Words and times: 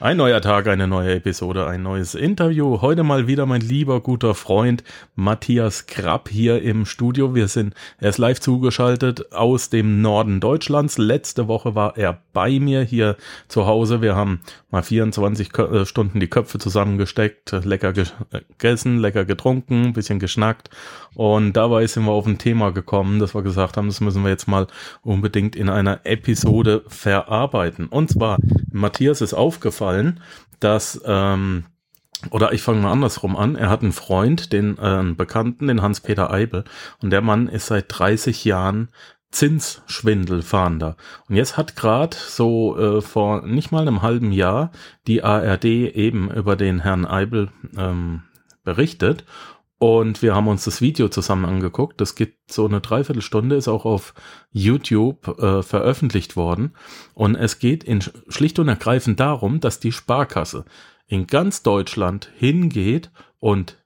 Ein 0.00 0.18
neuer 0.18 0.40
Tag, 0.40 0.68
eine 0.68 0.86
neue 0.86 1.16
Episode, 1.16 1.66
ein 1.66 1.82
neues 1.82 2.14
Interview. 2.14 2.80
Heute 2.82 3.02
mal 3.02 3.26
wieder 3.26 3.46
mein 3.46 3.62
lieber 3.62 4.00
guter 4.00 4.36
Freund 4.36 4.84
Matthias 5.16 5.86
Krapp 5.86 6.28
hier 6.28 6.62
im 6.62 6.86
Studio. 6.86 7.34
Wir 7.34 7.48
sind, 7.48 7.74
er 7.98 8.10
ist 8.10 8.18
live 8.18 8.38
zugeschaltet 8.38 9.32
aus 9.32 9.70
dem 9.70 10.00
Norden 10.00 10.38
Deutschlands. 10.38 10.98
Letzte 10.98 11.48
Woche 11.48 11.74
war 11.74 11.96
er 11.96 12.22
bei 12.32 12.60
mir 12.60 12.82
hier 12.82 13.16
zu 13.48 13.66
Hause. 13.66 14.00
Wir 14.00 14.14
haben 14.14 14.38
mal 14.70 14.82
24 14.82 15.58
äh, 15.58 15.86
Stunden 15.86 16.20
die 16.20 16.28
Köpfe 16.28 16.58
zusammengesteckt, 16.58 17.52
lecker 17.64 17.92
gegessen, 17.92 18.98
lecker 18.98 19.24
getrunken, 19.24 19.92
bisschen 19.92 20.18
geschnackt. 20.18 20.70
Und 21.14 21.54
dabei 21.54 21.86
sind 21.86 22.04
wir 22.04 22.12
auf 22.12 22.26
ein 22.26 22.38
Thema 22.38 22.72
gekommen, 22.72 23.18
dass 23.18 23.34
wir 23.34 23.42
gesagt 23.42 23.76
haben, 23.76 23.88
das 23.88 24.00
müssen 24.00 24.22
wir 24.22 24.30
jetzt 24.30 24.48
mal 24.48 24.66
unbedingt 25.02 25.56
in 25.56 25.68
einer 25.68 26.00
Episode 26.04 26.84
verarbeiten. 26.88 27.86
Und 27.86 28.10
zwar, 28.10 28.38
Matthias 28.70 29.20
ist 29.20 29.34
aufgefallen, 29.34 29.68
aufgefallen, 29.78 30.20
dass, 30.60 31.00
ähm, 31.04 31.64
oder 32.30 32.52
ich 32.52 32.62
fange 32.62 32.80
mal 32.80 32.92
andersrum 32.92 33.36
an, 33.36 33.54
er 33.54 33.70
hat 33.70 33.82
einen 33.82 33.92
Freund, 33.92 34.52
den 34.52 34.76
äh, 34.78 34.82
einen 34.82 35.16
Bekannten, 35.16 35.68
den 35.68 35.82
Hans-Peter 35.82 36.30
Eibel, 36.30 36.64
und 37.02 37.10
der 37.10 37.20
Mann 37.20 37.48
ist 37.48 37.66
seit 37.66 37.86
30 37.88 38.44
Jahren 38.44 38.88
Zinsschwindelfahnder. 39.30 40.96
Und 41.28 41.36
jetzt 41.36 41.56
hat 41.56 41.76
gerade 41.76 42.16
so 42.16 42.78
äh, 42.78 43.00
vor 43.02 43.46
nicht 43.46 43.72
mal 43.72 43.82
einem 43.82 44.02
halben 44.02 44.32
Jahr 44.32 44.72
die 45.06 45.22
ARD 45.22 45.64
eben 45.64 46.30
über 46.30 46.56
den 46.56 46.80
Herrn 46.80 47.04
Eibel 47.04 47.50
ähm, 47.76 48.22
berichtet 48.64 49.24
und 49.78 50.22
wir 50.22 50.34
haben 50.34 50.48
uns 50.48 50.64
das 50.64 50.80
Video 50.80 51.08
zusammen 51.08 51.44
angeguckt. 51.44 52.00
Das 52.00 52.16
gibt 52.16 52.52
so 52.52 52.66
eine 52.66 52.80
Dreiviertelstunde, 52.80 53.54
ist 53.54 53.68
auch 53.68 53.84
auf 53.84 54.12
YouTube 54.50 55.38
äh, 55.38 55.62
veröffentlicht 55.62 56.34
worden. 56.34 56.74
Und 57.14 57.36
es 57.36 57.60
geht 57.60 57.84
in, 57.84 58.02
schlicht 58.28 58.58
und 58.58 58.68
ergreifend 58.68 59.20
darum, 59.20 59.60
dass 59.60 59.78
die 59.78 59.92
Sparkasse 59.92 60.64
in 61.06 61.28
ganz 61.28 61.62
Deutschland 61.62 62.30
hingeht 62.36 63.12
und 63.38 63.78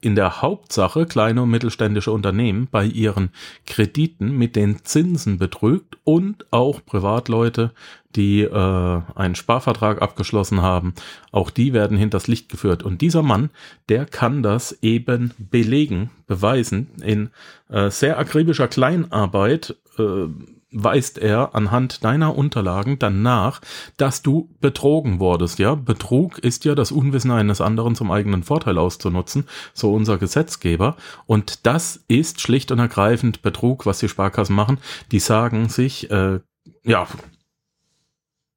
in 0.00 0.14
der 0.14 0.42
Hauptsache 0.42 1.06
kleine 1.06 1.42
und 1.42 1.50
mittelständische 1.50 2.12
Unternehmen 2.12 2.68
bei 2.70 2.84
ihren 2.84 3.30
Krediten 3.66 4.36
mit 4.36 4.54
den 4.54 4.84
Zinsen 4.84 5.38
betrügt 5.38 5.96
und 6.04 6.46
auch 6.52 6.84
Privatleute, 6.84 7.72
die 8.14 8.42
äh, 8.42 9.00
einen 9.14 9.34
Sparvertrag 9.34 10.02
abgeschlossen 10.02 10.62
haben, 10.62 10.94
auch 11.32 11.50
die 11.50 11.72
werden 11.72 11.96
hinters 11.96 12.28
Licht 12.28 12.48
geführt. 12.48 12.82
Und 12.82 13.00
dieser 13.00 13.22
Mann, 13.22 13.50
der 13.88 14.06
kann 14.06 14.42
das 14.42 14.78
eben 14.82 15.32
belegen, 15.38 16.10
beweisen 16.26 16.88
in 17.02 17.30
äh, 17.68 17.90
sehr 17.90 18.18
akribischer 18.18 18.68
Kleinarbeit. 18.68 19.76
Äh, 19.98 20.28
weist 20.76 21.18
er 21.18 21.54
anhand 21.54 22.04
deiner 22.04 22.36
Unterlagen 22.36 22.98
dann 22.98 23.22
nach, 23.22 23.60
dass 23.96 24.22
du 24.22 24.50
betrogen 24.60 25.20
wurdest. 25.20 25.58
Ja, 25.58 25.74
Betrug 25.74 26.38
ist 26.38 26.64
ja 26.64 26.74
das 26.74 26.92
Unwissen 26.92 27.30
eines 27.30 27.60
anderen 27.60 27.94
zum 27.94 28.10
eigenen 28.10 28.42
Vorteil 28.42 28.76
auszunutzen, 28.78 29.48
so 29.72 29.92
unser 29.92 30.18
Gesetzgeber. 30.18 30.96
Und 31.26 31.66
das 31.66 32.04
ist 32.08 32.40
schlicht 32.40 32.70
und 32.72 32.78
ergreifend 32.78 33.42
Betrug, 33.42 33.86
was 33.86 34.00
die 34.00 34.08
Sparkassen 34.08 34.54
machen. 34.54 34.78
Die 35.12 35.20
sagen 35.20 35.68
sich, 35.68 36.10
äh, 36.10 36.40
ja, 36.84 37.06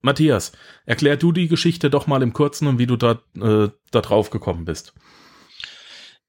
Matthias, 0.02 0.52
erklär 0.86 1.18
du 1.18 1.32
die 1.32 1.48
Geschichte 1.48 1.90
doch 1.90 2.08
mal 2.08 2.22
im 2.22 2.34
Kurzen 2.34 2.68
und 2.68 2.80
wie 2.80 2.88
du 2.88 2.96
da, 2.96 3.20
äh, 3.40 3.70
da 3.92 4.02
drauf 4.02 4.30
gekommen 4.30 4.66
bist. 4.66 4.94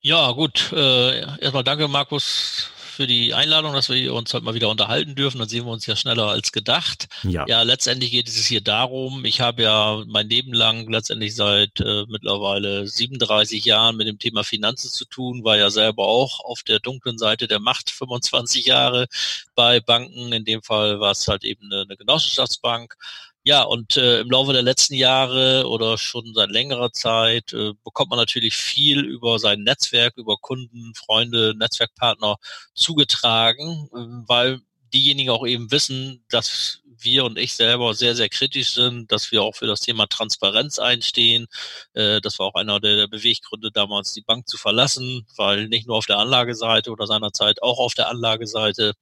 Ja, 0.02 0.32
gut. 0.32 0.72
Äh, 0.72 1.20
erstmal 1.40 1.62
danke, 1.62 1.86
Markus, 1.86 2.59
für 3.00 3.06
die 3.06 3.32
Einladung, 3.32 3.72
dass 3.72 3.88
wir 3.88 4.12
uns 4.12 4.34
heute 4.34 4.44
mal 4.44 4.52
wieder 4.52 4.68
unterhalten 4.68 5.14
dürfen. 5.14 5.38
Dann 5.38 5.48
sehen 5.48 5.64
wir 5.64 5.72
uns 5.72 5.86
ja 5.86 5.96
schneller 5.96 6.26
als 6.26 6.52
gedacht. 6.52 7.08
Ja, 7.22 7.46
ja 7.48 7.62
letztendlich 7.62 8.10
geht 8.10 8.28
es 8.28 8.44
hier 8.44 8.60
darum, 8.60 9.24
ich 9.24 9.40
habe 9.40 9.62
ja 9.62 10.04
mein 10.06 10.28
Leben 10.28 10.52
lang 10.52 10.86
letztendlich 10.86 11.34
seit 11.34 11.80
äh, 11.80 12.04
mittlerweile 12.08 12.86
37 12.86 13.64
Jahren 13.64 13.96
mit 13.96 14.06
dem 14.06 14.18
Thema 14.18 14.44
Finanzen 14.44 14.90
zu 14.90 15.06
tun, 15.06 15.44
war 15.44 15.56
ja 15.56 15.70
selber 15.70 16.04
auch 16.04 16.40
auf 16.40 16.62
der 16.62 16.78
dunklen 16.78 17.16
Seite 17.16 17.48
der 17.48 17.58
Macht 17.58 17.90
25 17.90 18.66
Jahre 18.66 19.06
bei 19.54 19.80
Banken. 19.80 20.34
In 20.34 20.44
dem 20.44 20.62
Fall 20.62 21.00
war 21.00 21.12
es 21.12 21.26
halt 21.26 21.44
eben 21.44 21.72
eine, 21.72 21.84
eine 21.84 21.96
Genossenschaftsbank 21.96 22.96
ja, 23.44 23.62
und 23.62 23.96
äh, 23.96 24.20
im 24.20 24.30
Laufe 24.30 24.52
der 24.52 24.62
letzten 24.62 24.94
Jahre 24.94 25.66
oder 25.66 25.96
schon 25.96 26.34
seit 26.34 26.50
längerer 26.50 26.92
Zeit 26.92 27.52
äh, 27.54 27.72
bekommt 27.84 28.10
man 28.10 28.18
natürlich 28.18 28.54
viel 28.54 29.00
über 29.00 29.38
sein 29.38 29.62
Netzwerk, 29.62 30.16
über 30.18 30.36
Kunden, 30.36 30.92
Freunde, 30.94 31.54
Netzwerkpartner 31.56 32.36
zugetragen, 32.74 33.88
äh, 33.94 34.28
weil 34.28 34.60
diejenigen 34.92 35.30
auch 35.30 35.46
eben 35.46 35.70
wissen, 35.70 36.24
dass 36.28 36.82
wir 37.02 37.24
und 37.24 37.38
ich 37.38 37.54
selber 37.54 37.94
sehr, 37.94 38.14
sehr 38.14 38.28
kritisch 38.28 38.72
sind, 38.72 39.10
dass 39.10 39.32
wir 39.32 39.42
auch 39.42 39.54
für 39.54 39.66
das 39.66 39.80
Thema 39.80 40.06
Transparenz 40.06 40.78
einstehen. 40.78 41.46
Äh, 41.94 42.20
das 42.20 42.38
war 42.38 42.46
auch 42.46 42.54
einer 42.54 42.80
der, 42.80 42.96
der 42.96 43.08
Beweggründe 43.08 43.70
damals, 43.72 44.12
die 44.12 44.20
Bank 44.20 44.48
zu 44.48 44.58
verlassen, 44.58 45.26
weil 45.36 45.68
nicht 45.68 45.86
nur 45.86 45.96
auf 45.96 46.06
der 46.06 46.18
Anlageseite 46.18 46.90
oder 46.90 47.06
seinerzeit 47.06 47.62
auch 47.62 47.78
auf 47.78 47.94
der 47.94 48.08
Anlageseite 48.08 48.92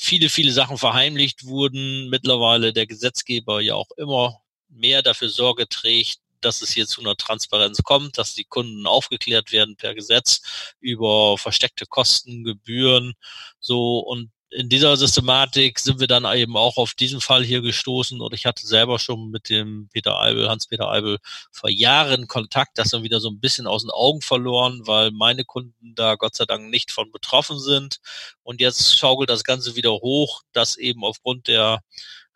viele, 0.00 0.30
viele 0.30 0.52
Sachen 0.52 0.78
verheimlicht 0.78 1.44
wurden. 1.44 2.08
Mittlerweile 2.08 2.72
der 2.72 2.86
Gesetzgeber 2.86 3.60
ja 3.60 3.74
auch 3.74 3.90
immer 3.98 4.40
mehr 4.68 5.02
dafür 5.02 5.28
Sorge 5.28 5.68
trägt, 5.68 6.20
dass 6.40 6.62
es 6.62 6.70
hier 6.70 6.86
zu 6.86 7.02
einer 7.02 7.16
Transparenz 7.16 7.82
kommt, 7.82 8.16
dass 8.16 8.34
die 8.34 8.44
Kunden 8.44 8.86
aufgeklärt 8.86 9.52
werden 9.52 9.76
per 9.76 9.94
Gesetz 9.94 10.40
über 10.80 11.36
versteckte 11.36 11.84
Kosten, 11.84 12.44
Gebühren, 12.44 13.12
so 13.60 13.98
und 13.98 14.30
in 14.50 14.68
dieser 14.68 14.96
Systematik 14.96 15.78
sind 15.78 16.00
wir 16.00 16.08
dann 16.08 16.24
eben 16.36 16.56
auch 16.56 16.76
auf 16.76 16.94
diesen 16.94 17.20
Fall 17.20 17.44
hier 17.44 17.62
gestoßen. 17.62 18.20
Und 18.20 18.34
ich 18.34 18.46
hatte 18.46 18.66
selber 18.66 18.98
schon 18.98 19.30
mit 19.30 19.48
dem 19.48 19.88
Peter 19.92 20.20
Eibel, 20.20 20.48
Hans-Peter 20.48 20.90
Eibel 20.90 21.18
vor 21.52 21.70
Jahren 21.70 22.26
Kontakt, 22.26 22.76
das 22.76 22.90
dann 22.90 23.04
wieder 23.04 23.20
so 23.20 23.30
ein 23.30 23.38
bisschen 23.38 23.68
aus 23.68 23.82
den 23.82 23.90
Augen 23.90 24.22
verloren, 24.22 24.82
weil 24.86 25.12
meine 25.12 25.44
Kunden 25.44 25.94
da 25.94 26.16
Gott 26.16 26.34
sei 26.34 26.46
Dank 26.46 26.68
nicht 26.68 26.90
von 26.90 27.12
betroffen 27.12 27.60
sind. 27.60 28.00
Und 28.42 28.60
jetzt 28.60 28.98
schaukelt 28.98 29.30
das 29.30 29.44
Ganze 29.44 29.76
wieder 29.76 29.92
hoch, 29.92 30.42
dass 30.52 30.76
eben 30.76 31.04
aufgrund 31.04 31.46
der 31.46 31.80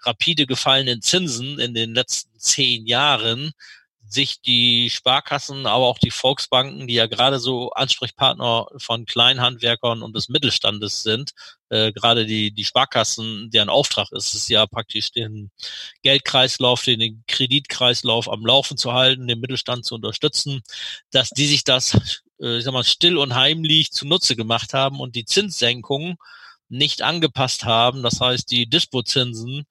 rapide 0.01 0.47
gefallenen 0.47 1.03
Zinsen 1.03 1.59
in 1.59 1.75
den 1.75 1.95
letzten 1.95 2.39
zehn 2.39 2.87
Jahren 2.87 3.53
sich 4.15 4.41
die 4.41 4.89
Sparkassen, 4.91 5.67
aber 5.67 5.87
auch 5.87 5.99
die 5.99 6.11
Volksbanken, 6.11 6.87
die 6.87 6.95
ja 6.95 7.07
gerade 7.07 7.39
so 7.39 7.71
Ansprechpartner 7.71 8.69
von 8.79 9.05
Kleinhandwerkern 9.07 10.03
und 10.03 10.15
des 10.17 10.29
Mittelstandes 10.29 11.03
sind, 11.03 11.33
äh, 11.69 11.93
gerade 11.93 12.25
die, 12.25 12.53
die 12.53 12.65
Sparkassen, 12.65 13.51
deren 13.51 13.69
Auftrag 13.69 14.13
ist 14.13 14.35
es 14.35 14.49
ja 14.49 14.67
praktisch 14.67 15.11
den 15.11 15.51
Geldkreislauf, 16.03 16.83
den 16.83 17.25
Kreditkreislauf 17.27 18.31
am 18.31 18.47
Laufen 18.47 18.77
zu 18.77 18.93
halten, 18.93 19.27
den 19.27 19.41
Mittelstand 19.41 19.85
zu 19.85 19.97
unterstützen, 19.97 20.63
dass 21.11 21.31
die 21.31 21.47
sich 21.47 21.65
das, 21.65 21.95
äh, 22.41 22.59
ich 22.59 22.65
sag 22.65 22.73
mal, 22.73 22.85
still 22.85 23.19
und 23.19 23.35
heimlich 23.35 23.91
zunutze 23.91 24.37
gemacht 24.37 24.73
haben 24.73 25.01
und 25.01 25.17
die 25.17 25.25
Zinssenkungen 25.25 26.17
nicht 26.69 27.03
angepasst 27.03 27.65
haben. 27.65 28.03
Das 28.03 28.21
heißt, 28.21 28.51
die 28.51 28.69
Dispozinsen 28.69 29.67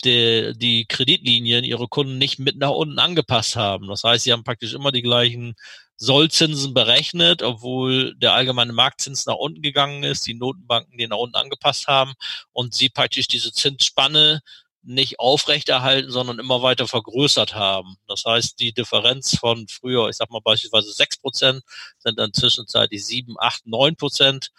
die, 0.00 0.52
die 0.56 0.86
Kreditlinien 0.86 1.64
ihre 1.64 1.88
Kunden 1.88 2.18
nicht 2.18 2.38
mit 2.38 2.56
nach 2.56 2.70
unten 2.70 2.98
angepasst 2.98 3.56
haben. 3.56 3.88
Das 3.88 4.04
heißt, 4.04 4.24
sie 4.24 4.32
haben 4.32 4.44
praktisch 4.44 4.74
immer 4.74 4.92
die 4.92 5.02
gleichen 5.02 5.54
Sollzinsen 5.96 6.72
berechnet, 6.72 7.42
obwohl 7.42 8.14
der 8.16 8.32
allgemeine 8.32 8.72
Marktzins 8.72 9.26
nach 9.26 9.36
unten 9.36 9.60
gegangen 9.60 10.02
ist, 10.02 10.26
die 10.26 10.34
Notenbanken 10.34 10.96
den 10.96 11.10
nach 11.10 11.18
unten 11.18 11.36
angepasst 11.36 11.86
haben 11.88 12.14
und 12.52 12.74
sie 12.74 12.88
praktisch 12.88 13.28
diese 13.28 13.52
Zinsspanne 13.52 14.40
nicht 14.82 15.18
aufrechterhalten, 15.20 16.10
sondern 16.10 16.38
immer 16.38 16.62
weiter 16.62 16.88
vergrößert 16.88 17.54
haben. 17.54 17.96
Das 18.06 18.24
heißt, 18.24 18.58
die 18.60 18.72
Differenz 18.72 19.36
von 19.36 19.68
früher, 19.68 20.08
ich 20.08 20.16
sag 20.16 20.30
mal 20.30 20.40
beispielsweise 20.42 20.92
sechs 20.92 21.18
Prozent, 21.18 21.62
sind 21.98 22.18
dann 22.18 22.32
zwischenzeitlich 22.32 23.04
sieben, 23.04 23.36
acht, 23.38 23.66
neun 23.66 23.96
Prozent 23.96 24.50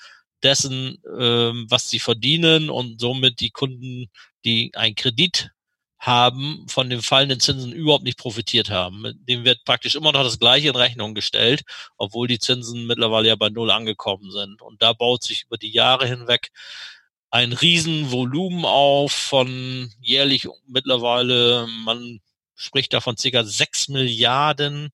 dessen, 0.44 1.02
ähm, 1.20 1.66
was 1.70 1.90
sie 1.90 2.00
verdienen 2.00 2.70
und 2.70 3.00
somit 3.00 3.40
die 3.40 3.52
Kunden, 3.52 4.10
die 4.46 4.72
einen 4.76 4.96
Kredit 4.96 5.52
haben, 6.00 6.66
von 6.68 6.90
den 6.90 7.04
fallenden 7.04 7.40
Zinsen 7.40 7.72
überhaupt 7.72 8.04
nicht 8.04 8.18
profitiert 8.18 8.72
haben. 8.72 9.04
Dem 9.28 9.46
wird 9.46 9.64
praktisch 9.66 9.96
immer 9.96 10.12
noch 10.12 10.24
das 10.24 10.40
Gleiche 10.40 10.70
in 10.70 10.76
Rechnung 10.76 11.14
gestellt, 11.14 11.62
obwohl 11.98 12.28
die 12.28 12.40
Zinsen 12.40 12.88
mittlerweile 12.88 13.28
ja 13.28 13.36
bei 13.36 13.50
Null 13.50 13.70
angekommen 13.70 14.32
sind. 14.32 14.64
Und 14.64 14.82
da 14.82 14.94
baut 14.94 15.24
sich 15.24 15.44
über 15.44 15.58
die 15.58 15.72
Jahre 15.72 16.08
hinweg 16.08 16.52
ein 17.32 17.54
Riesenvolumen 17.54 18.66
auf 18.66 19.12
von 19.14 19.92
jährlich 20.02 20.48
mittlerweile, 20.68 21.68
man 21.86 22.20
spricht 22.56 22.94
da 22.94 23.00
von 23.00 23.18
circa 23.18 23.44
sechs 23.44 23.88
Milliarden 23.88 24.92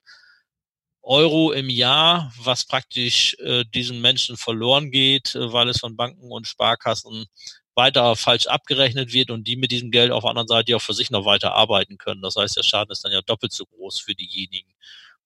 Euro 1.08 1.52
im 1.52 1.70
Jahr, 1.70 2.34
was 2.38 2.66
praktisch 2.66 3.36
äh, 3.40 3.64
diesen 3.74 4.02
Menschen 4.02 4.38
verloren 4.38 4.92
geht, 4.92 5.36
äh, 5.36 5.54
weil 5.54 5.70
es 5.70 5.80
von 5.80 5.96
Banken 5.96 6.32
und 6.32 6.48
Sparkassen 6.48 7.26
weiter 7.76 8.16
falsch 8.16 8.48
abgerechnet 8.48 9.14
wird 9.14 9.32
und 9.32 9.48
die 9.48 9.56
mit 9.56 9.72
diesem 9.72 9.92
Geld 9.92 10.12
auf 10.12 10.24
der 10.24 10.32
anderen 10.32 10.48
Seite 10.48 10.76
auch 10.76 10.82
für 10.82 10.94
sich 10.94 11.12
noch 11.12 11.26
weiter 11.26 11.54
arbeiten 11.54 11.98
können. 11.98 12.22
Das 12.22 12.36
heißt, 12.36 12.58
der 12.58 12.64
Schaden 12.64 12.92
ist 12.92 13.06
dann 13.06 13.12
ja 13.12 13.22
doppelt 13.22 13.54
so 13.54 13.66
groß 13.66 14.00
für 14.00 14.16
diejenigen. 14.16 14.74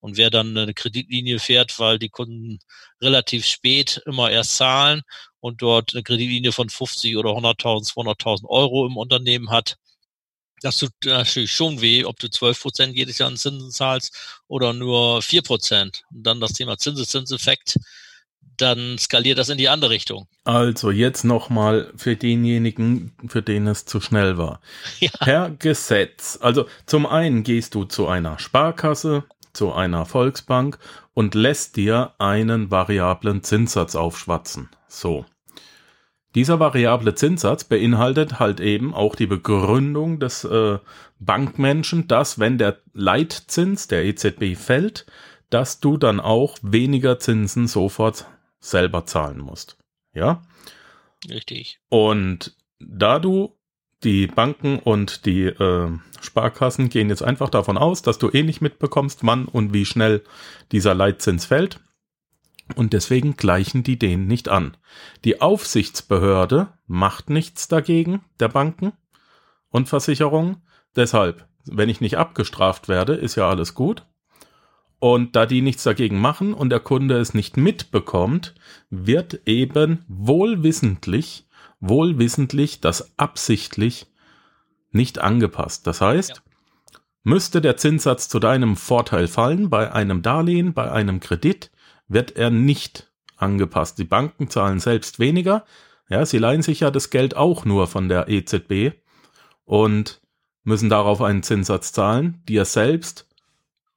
Und 0.01 0.17
wer 0.17 0.29
dann 0.29 0.57
eine 0.57 0.73
Kreditlinie 0.73 1.39
fährt, 1.39 1.79
weil 1.79 1.99
die 1.99 2.09
Kunden 2.09 2.59
relativ 3.01 3.45
spät 3.45 4.01
immer 4.05 4.31
erst 4.31 4.57
zahlen 4.57 5.01
und 5.39 5.61
dort 5.61 5.93
eine 5.93 6.03
Kreditlinie 6.03 6.51
von 6.51 6.69
50 6.69 7.17
oder 7.17 7.31
100.000, 7.31 7.87
200.000 7.93 8.45
Euro 8.49 8.85
im 8.85 8.97
Unternehmen 8.97 9.51
hat, 9.51 9.77
Das 10.61 10.77
tut 10.77 10.91
natürlich 11.05 11.51
schon 11.51 11.81
weh, 11.81 12.05
ob 12.05 12.19
du 12.19 12.29
12 12.29 12.61
Prozent 12.61 12.95
jedes 12.95 13.17
Jahr 13.17 13.29
an 13.29 13.37
Zinsen 13.37 13.71
zahlst 13.71 14.41
oder 14.47 14.73
nur 14.73 15.21
4 15.21 15.41
Prozent. 15.41 16.03
Und 16.13 16.23
dann 16.23 16.39
das 16.39 16.53
Thema 16.53 16.77
Zinseszinseffekt, 16.77 17.79
dann 18.57 18.97
skaliert 18.99 19.39
das 19.39 19.49
in 19.49 19.57
die 19.57 19.69
andere 19.69 19.91
Richtung. 19.91 20.27
Also 20.43 20.91
jetzt 20.91 21.23
nochmal 21.23 21.91
für 21.95 22.15
denjenigen, 22.15 23.13
für 23.27 23.41
den 23.41 23.67
es 23.67 23.85
zu 23.85 23.99
schnell 23.99 24.37
war. 24.37 24.61
Ja. 24.99 25.09
Per 25.19 25.49
Gesetz. 25.49 26.37
Also 26.41 26.67
zum 26.85 27.07
einen 27.07 27.43
gehst 27.43 27.73
du 27.73 27.85
zu 27.85 28.07
einer 28.07 28.37
Sparkasse, 28.37 29.23
zu 29.53 29.73
einer 29.73 30.05
Volksbank 30.05 30.77
und 31.13 31.33
lässt 31.33 31.75
dir 31.75 32.13
einen 32.19 32.69
variablen 32.69 33.43
Zinssatz 33.43 33.95
aufschwatzen. 33.95 34.69
So. 34.87 35.25
Dieser 36.35 36.59
variable 36.59 37.13
Zinssatz 37.13 37.65
beinhaltet 37.65 38.39
halt 38.39 38.59
eben 38.61 38.93
auch 38.93 39.15
die 39.15 39.27
Begründung 39.27 40.19
des 40.19 40.45
äh, 40.45 40.79
Bankmenschen, 41.19 42.07
dass 42.07 42.39
wenn 42.39 42.57
der 42.57 42.77
Leitzins 42.93 43.87
der 43.87 44.05
EZB 44.05 44.55
fällt, 44.55 45.05
dass 45.49 45.81
du 45.81 45.97
dann 45.97 46.19
auch 46.21 46.57
weniger 46.61 47.19
Zinsen 47.19 47.67
sofort 47.67 48.27
selber 48.59 49.05
zahlen 49.05 49.39
musst. 49.39 49.77
Ja? 50.13 50.43
Richtig. 51.29 51.79
Und 51.89 52.55
da 52.79 53.19
du 53.19 53.57
die 54.03 54.27
Banken 54.27 54.79
und 54.79 55.25
die 55.25 55.43
äh, 55.43 55.89
Sparkassen 56.21 56.89
gehen 56.89 57.09
jetzt 57.09 57.23
einfach 57.23 57.49
davon 57.49 57.77
aus, 57.77 58.01
dass 58.01 58.17
du 58.17 58.29
eh 58.29 58.43
nicht 58.43 58.61
mitbekommst, 58.61 59.19
wann 59.23 59.45
und 59.45 59.73
wie 59.73 59.85
schnell 59.85 60.23
dieser 60.71 60.95
Leitzins 60.95 61.45
fällt, 61.45 61.79
und 62.71 62.93
deswegen 62.93 63.37
gleichen 63.37 63.83
die 63.83 63.97
den 63.97 64.27
nicht 64.27 64.49
an. 64.49 64.77
Die 65.23 65.41
Aufsichtsbehörde 65.41 66.69
macht 66.87 67.29
nichts 67.29 67.67
dagegen, 67.67 68.21
der 68.39 68.49
Banken 68.49 68.93
und 69.69 69.89
Versicherungen. 69.89 70.57
Deshalb, 70.95 71.47
wenn 71.65 71.89
ich 71.89 72.01
nicht 72.01 72.17
abgestraft 72.17 72.87
werde, 72.87 73.13
ist 73.13 73.35
ja 73.35 73.49
alles 73.49 73.73
gut. 73.73 74.05
Und 74.99 75.35
da 75.35 75.47
die 75.47 75.61
nichts 75.61 75.83
dagegen 75.83 76.19
machen 76.19 76.53
und 76.53 76.69
der 76.69 76.79
Kunde 76.79 77.17
es 77.17 77.33
nicht 77.33 77.57
mitbekommt, 77.57 78.53
wird 78.91 79.41
eben 79.47 80.05
wohlwissentlich, 80.07 81.47
wohlwissentlich 81.79 82.81
das 82.81 83.17
absichtlich 83.17 84.05
nicht 84.91 85.19
angepasst. 85.19 85.87
Das 85.87 86.01
heißt, 86.01 86.29
ja. 86.35 86.99
müsste 87.23 87.61
der 87.61 87.77
Zinssatz 87.77 88.29
zu 88.29 88.39
deinem 88.39 88.75
Vorteil 88.75 89.27
fallen 89.27 89.71
bei 89.71 89.91
einem 89.91 90.21
Darlehen, 90.21 90.73
bei 90.73 90.91
einem 90.91 91.19
Kredit, 91.19 91.71
wird 92.11 92.35
er 92.35 92.49
nicht 92.49 93.11
angepasst. 93.37 93.97
Die 93.97 94.03
Banken 94.03 94.49
zahlen 94.49 94.79
selbst 94.79 95.19
weniger. 95.19 95.65
Ja, 96.09 96.25
sie 96.25 96.37
leihen 96.37 96.61
sich 96.61 96.81
ja 96.81 96.91
das 96.91 97.09
Geld 97.09 97.35
auch 97.35 97.65
nur 97.65 97.87
von 97.87 98.09
der 98.09 98.27
EZB 98.27 98.97
und 99.63 100.21
müssen 100.63 100.89
darauf 100.89 101.21
einen 101.21 101.43
Zinssatz 101.43 101.93
zahlen. 101.93 102.43
Die 102.47 102.57
er 102.57 102.65
selbst 102.65 103.27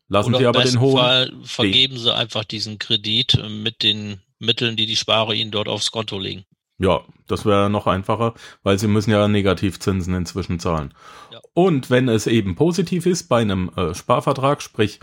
lassen 0.09 0.31
Oder 0.31 0.39
sie 0.39 0.47
aber 0.47 0.63
den 0.63 0.81
hohen. 0.81 0.97
Fall 0.97 1.33
vergeben 1.43 1.99
sie 1.99 2.15
einfach 2.15 2.45
diesen 2.45 2.79
Kredit 2.79 3.43
mit 3.49 3.83
den 3.83 4.21
Mitteln, 4.39 4.77
die 4.77 4.87
die 4.87 4.97
Sparer 4.97 5.35
ihnen 5.35 5.51
dort 5.51 5.69
aufs 5.69 5.91
Konto 5.91 6.19
legen. 6.19 6.45
Ja, 6.79 7.03
das 7.29 7.45
wäre 7.45 7.71
noch 7.71 7.87
einfacher, 7.87 8.35
weil 8.63 8.79
sie 8.79 8.89
müssen 8.89 9.11
ja 9.11 9.29
Negativzinsen 9.29 10.15
inzwischen 10.15 10.59
zahlen. 10.59 10.93
Ja. 11.33 11.41
Und 11.53 11.89
wenn 11.89 12.09
es 12.09 12.27
eben 12.27 12.57
positiv 12.57 13.07
ist 13.07 13.29
bei 13.29 13.41
einem 13.41 13.71
äh, 13.77 13.95
Sparvertrag, 13.95 14.61
sprich, 14.61 15.01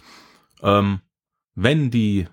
ähm, 0.62 1.00
wenn 1.56 1.90
die 1.90 2.28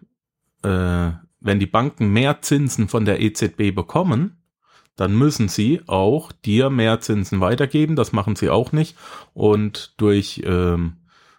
äh, 0.62 1.10
wenn 1.40 1.60
die 1.60 1.66
Banken 1.66 2.08
mehr 2.12 2.43
Zinsen 2.43 2.88
von 2.88 3.05
der 3.05 3.20
EZB 3.20 3.75
bekommen, 3.75 4.43
dann 4.96 5.16
müssen 5.16 5.49
sie 5.49 5.81
auch 5.87 6.32
dir 6.32 6.70
mehr 6.70 7.00
Zinsen 7.00 7.40
weitergeben. 7.40 7.94
Das 7.94 8.12
machen 8.12 8.34
sie 8.34 8.50
auch 8.50 8.72
nicht. 8.72 8.96
Und 9.32 9.94
durch 9.96 10.43
ähm, 10.44 10.96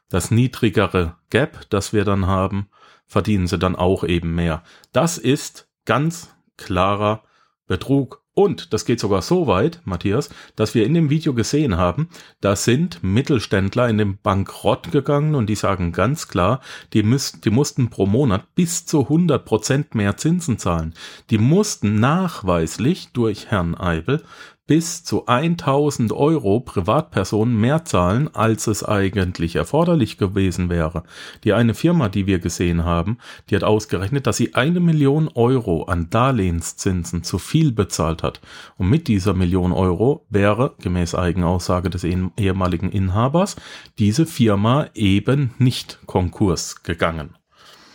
das 0.08 0.32
niedrigere 0.32 1.18
Gap, 1.30 1.70
das 1.70 1.92
wir 1.92 2.06
dann 2.06 2.26
haben, 2.26 2.70
verdienen 3.06 3.48
sie 3.48 3.60
dann 3.60 3.76
auch 3.76 4.04
eben 4.04 4.34
mehr. 4.34 4.64
Das 4.94 5.18
ist 5.18 5.68
ganz 5.86 6.34
klarer 6.56 7.24
Betrug. 7.68 8.24
Und 8.40 8.72
das 8.72 8.86
geht 8.86 9.02
sogar 9.02 9.22
so 9.22 9.48
weit, 9.48 9.82
Matthias, 9.84 10.30
dass 10.56 10.74
wir 10.74 10.86
in 10.86 10.94
dem 10.94 11.10
Video 11.10 11.34
gesehen 11.34 11.76
haben, 11.76 12.08
da 12.40 12.56
sind 12.56 13.04
Mittelständler 13.04 13.90
in 13.90 13.98
den 13.98 14.18
Bankrott 14.18 14.94
gegangen 14.94 15.36
und 15.36 15.48
die 15.48 15.56
sagen 15.56 15.92
ganz 15.92 16.30
klar, 16.30 16.62
die, 16.94 17.04
müssten, 17.04 17.42
die 17.42 17.50
mussten 17.50 17.90
pro 17.90 18.06
Monat 18.06 18.56
bis 18.56 18.86
zu 18.86 19.02
100 19.02 19.44
Prozent 19.44 19.94
mehr 19.94 20.16
Zinsen 20.16 20.58
zahlen. 20.58 20.94
Die 21.32 21.38
mussten 21.38 22.00
nachweislich 22.00 23.10
durch 23.12 23.48
Herrn 23.48 23.76
Eibel 23.76 24.24
bis 24.70 25.04
zu 25.04 25.26
1000 25.26 26.12
Euro 26.12 26.60
Privatpersonen 26.60 27.60
mehr 27.60 27.86
zahlen, 27.86 28.30
als 28.36 28.68
es 28.68 28.84
eigentlich 28.84 29.56
erforderlich 29.56 30.20
gewesen 30.20 30.70
wäre. 30.70 31.02
Die 31.44 31.54
eine 31.54 31.74
Firma, 31.74 32.08
die 32.08 32.28
wir 32.28 32.38
gesehen 32.38 32.86
haben, 32.86 33.18
die 33.50 33.56
hat 33.56 33.64
ausgerechnet, 33.64 34.28
dass 34.28 34.38
sie 34.38 34.54
eine 34.54 34.80
Million 34.80 35.28
Euro 35.28 35.86
an 35.86 36.12
Darlehenszinsen 36.12 37.24
zu 37.24 37.40
viel 37.40 37.72
bezahlt 37.72 38.22
hat. 38.22 38.42
Und 38.78 38.92
mit 38.92 39.08
dieser 39.08 39.34
Million 39.34 39.72
Euro 39.72 40.28
wäre, 40.30 40.76
gemäß 40.80 41.16
Eigenaussage 41.16 41.90
des 41.90 42.04
ehemaligen 42.04 42.92
Inhabers, 42.92 43.56
diese 43.98 44.28
Firma 44.28 44.86
eben 44.94 45.56
nicht 45.58 45.98
Konkurs 46.06 46.84
gegangen. 46.84 47.36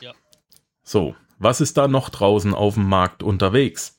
Ja. 0.00 0.10
So, 0.82 1.14
was 1.38 1.60
ist 1.60 1.76
da 1.76 1.86
noch 1.86 2.08
draußen 2.08 2.52
auf 2.52 2.74
dem 2.74 2.88
Markt 2.88 3.22
unterwegs? 3.22 3.93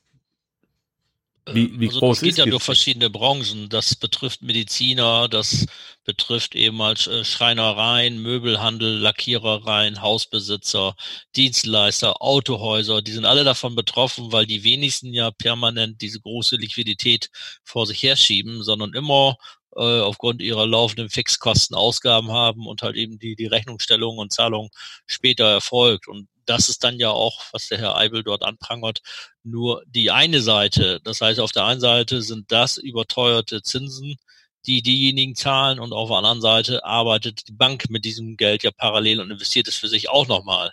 Wie, 1.51 1.79
wie 1.79 1.87
also 1.87 1.99
groß 1.99 2.19
das 2.19 2.23
geht 2.23 2.37
ja 2.37 2.45
durch 2.45 2.63
verschiedene 2.63 3.09
Branchen. 3.11 3.69
Das 3.69 3.95
betrifft 3.95 4.41
Mediziner, 4.41 5.27
das 5.27 5.67
betrifft 6.03 6.55
eben 6.55 6.81
als 6.81 7.05
äh, 7.05 7.23
Schreinereien, 7.23 8.19
Möbelhandel, 8.21 8.97
Lackierereien, 8.97 10.01
Hausbesitzer, 10.01 10.95
Dienstleister, 11.35 12.21
Autohäuser. 12.21 13.03
Die 13.03 13.11
sind 13.11 13.25
alle 13.25 13.43
davon 13.43 13.75
betroffen, 13.75 14.31
weil 14.31 14.47
die 14.47 14.63
wenigsten 14.63 15.13
ja 15.13 15.29
permanent 15.29 16.01
diese 16.01 16.19
große 16.19 16.55
Liquidität 16.55 17.29
vor 17.63 17.85
sich 17.85 18.01
herschieben, 18.01 18.63
sondern 18.63 18.93
immer 18.93 19.37
äh, 19.75 19.99
aufgrund 19.99 20.41
ihrer 20.41 20.65
laufenden 20.65 21.09
Fixkosten 21.09 21.75
Ausgaben 21.75 22.31
haben 22.31 22.67
und 22.67 22.81
halt 22.81 22.95
eben 22.95 23.19
die, 23.19 23.35
die 23.35 23.47
Rechnungsstellung 23.47 24.17
und 24.17 24.33
Zahlung 24.33 24.69
später 25.05 25.45
erfolgt. 25.45 26.07
Und 26.07 26.27
das 26.45 26.69
ist 26.69 26.83
dann 26.83 26.99
ja 26.99 27.09
auch, 27.09 27.43
was 27.51 27.67
der 27.67 27.79
Herr 27.79 27.97
Eibel 27.97 28.23
dort 28.23 28.43
anprangert, 28.43 29.01
nur 29.43 29.83
die 29.87 30.11
eine 30.11 30.41
Seite. 30.41 30.99
Das 31.03 31.21
heißt, 31.21 31.39
auf 31.39 31.51
der 31.51 31.65
einen 31.65 31.81
Seite 31.81 32.21
sind 32.21 32.51
das 32.51 32.77
überteuerte 32.77 33.61
Zinsen, 33.61 34.17
die 34.65 34.81
diejenigen 34.81 35.35
zahlen 35.35 35.79
und 35.79 35.93
auf 35.93 36.09
der 36.09 36.17
anderen 36.17 36.41
Seite 36.41 36.83
arbeitet 36.83 37.47
die 37.47 37.53
Bank 37.53 37.89
mit 37.89 38.05
diesem 38.05 38.37
Geld 38.37 38.63
ja 38.63 38.71
parallel 38.71 39.19
und 39.19 39.31
investiert 39.31 39.67
es 39.67 39.75
für 39.75 39.87
sich 39.87 40.09
auch 40.09 40.27
nochmal. 40.27 40.71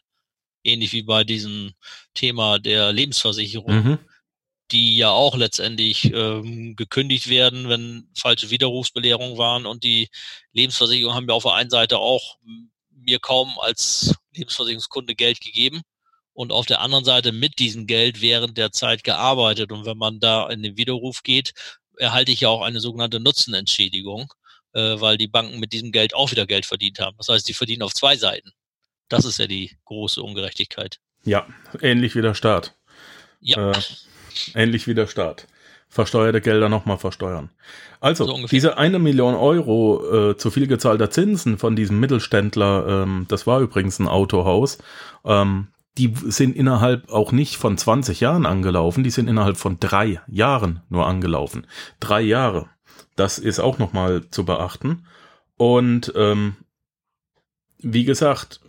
Ähnlich 0.65 0.93
wie 0.93 1.03
bei 1.03 1.25
diesem 1.25 1.73
Thema 2.15 2.59
der 2.59 2.93
Lebensversicherung, 2.93 3.75
mhm. 3.75 3.99
Die 4.73 4.97
ja 4.97 5.11
auch 5.11 5.37
letztendlich 5.37 6.13
ähm, 6.13 6.75
gekündigt 6.77 7.29
werden, 7.29 7.69
wenn 7.69 8.09
falsche 8.17 8.51
Widerrufsbelehrungen 8.51 9.39
waren 9.39 9.67
und 9.67 9.85
die 9.85 10.09
Lebensversicherung 10.53 11.15
haben 11.15 11.29
ja 11.29 11.35
auf 11.35 11.45
der 11.45 11.55
einen 11.55 11.71
Seite 11.71 11.99
auch 11.99 12.39
mir 12.91 13.19
kaum 13.19 13.59
als 13.59 14.15
Lebensversicherungskunde 14.35 15.15
Geld 15.15 15.41
gegeben 15.41 15.83
und 16.33 16.53
auf 16.53 16.67
der 16.67 16.81
anderen 16.81 17.05
Seite 17.05 17.33
mit 17.33 17.59
diesem 17.59 17.87
Geld 17.87 18.21
während 18.21 18.57
der 18.57 18.73
Zeit 18.73 19.05
gearbeitet. 19.05 19.73
Und 19.73 19.85
wenn 19.85 19.99
man 19.99 20.21
da 20.21 20.49
in 20.49 20.63
den 20.63 20.77
Widerruf 20.77 21.23
geht, 21.23 21.53
erhalte 21.99 22.33
ich 22.33 22.41
ja 22.41 22.49
auch 22.49 22.63
eine 22.63 22.81
sogenannte 22.81 23.21
Nutzenentschädigung, 23.21 24.33
äh, 24.73 25.01
weil 25.01 25.19
die 25.19 25.29
Banken 25.29 25.61
mit 25.61 25.73
diesem 25.73 25.93
Geld 25.93 26.15
auch 26.15 26.31
wieder 26.31 26.47
Geld 26.47 26.67
verdient 26.67 27.01
haben. 27.01 27.17
Das 27.19 27.29
heißt, 27.29 27.49
die 27.49 27.55
verdienen 27.55 27.83
auf 27.83 27.95
zwei 27.95 28.17
Seiten. 28.17 28.53
Das 29.09 29.25
ist 29.25 29.39
ja 29.39 29.47
die 29.47 29.77
große 29.85 30.23
Ungerechtigkeit. 30.23 30.99
Ja, 31.25 31.47
ähnlich 31.81 32.15
wie 32.15 32.23
der 32.23 32.35
Staat. 32.35 32.75
Ja. 33.41 33.73
Äh, 33.73 33.81
ähnlich 34.55 34.87
wie 34.87 34.95
der 34.95 35.07
Staat 35.07 35.47
versteuerte 35.93 36.41
Gelder 36.41 36.71
nochmal 36.71 36.97
versteuern. 36.97 37.51
Also, 38.01 38.25
so 38.25 38.47
diese 38.47 38.79
eine 38.79 38.99
Million 38.99 39.35
Euro 39.35 40.31
äh, 40.31 40.37
zu 40.39 40.51
viel 40.51 40.67
gezahlter 40.67 41.11
Zinsen 41.11 41.59
von 41.59 41.77
diesem 41.77 42.01
Mittelständler, 42.01 43.03
ähm, 43.03 43.27
das 43.29 43.47
war 43.47 43.61
übrigens 43.61 43.99
ein 43.99 44.09
Autohaus, 44.09 44.79
ähm, 45.27 45.69
die 45.99 46.15
sind 46.25 46.57
innerhalb 46.57 47.13
auch 47.13 47.31
nicht 47.31 47.57
von 47.57 47.77
20 47.77 48.21
Jahren 48.21 48.47
angelaufen, 48.47 49.05
die 49.05 49.11
sind 49.11 49.29
innerhalb 49.29 49.59
von 49.59 49.79
drei 49.81 50.23
Jahren 50.27 50.81
nur 50.89 51.07
angelaufen. 51.07 51.67
Drei 52.01 52.23
Jahre. 52.23 52.71
Das 53.15 53.39
ist 53.39 53.61
auch 53.61 53.79
nochmal 53.79 54.23
zu 54.31 54.47
beachten. 54.47 55.07
Und 55.59 56.11
ähm, 56.17 56.57
wie 57.77 58.05
gesagt, 58.05 58.61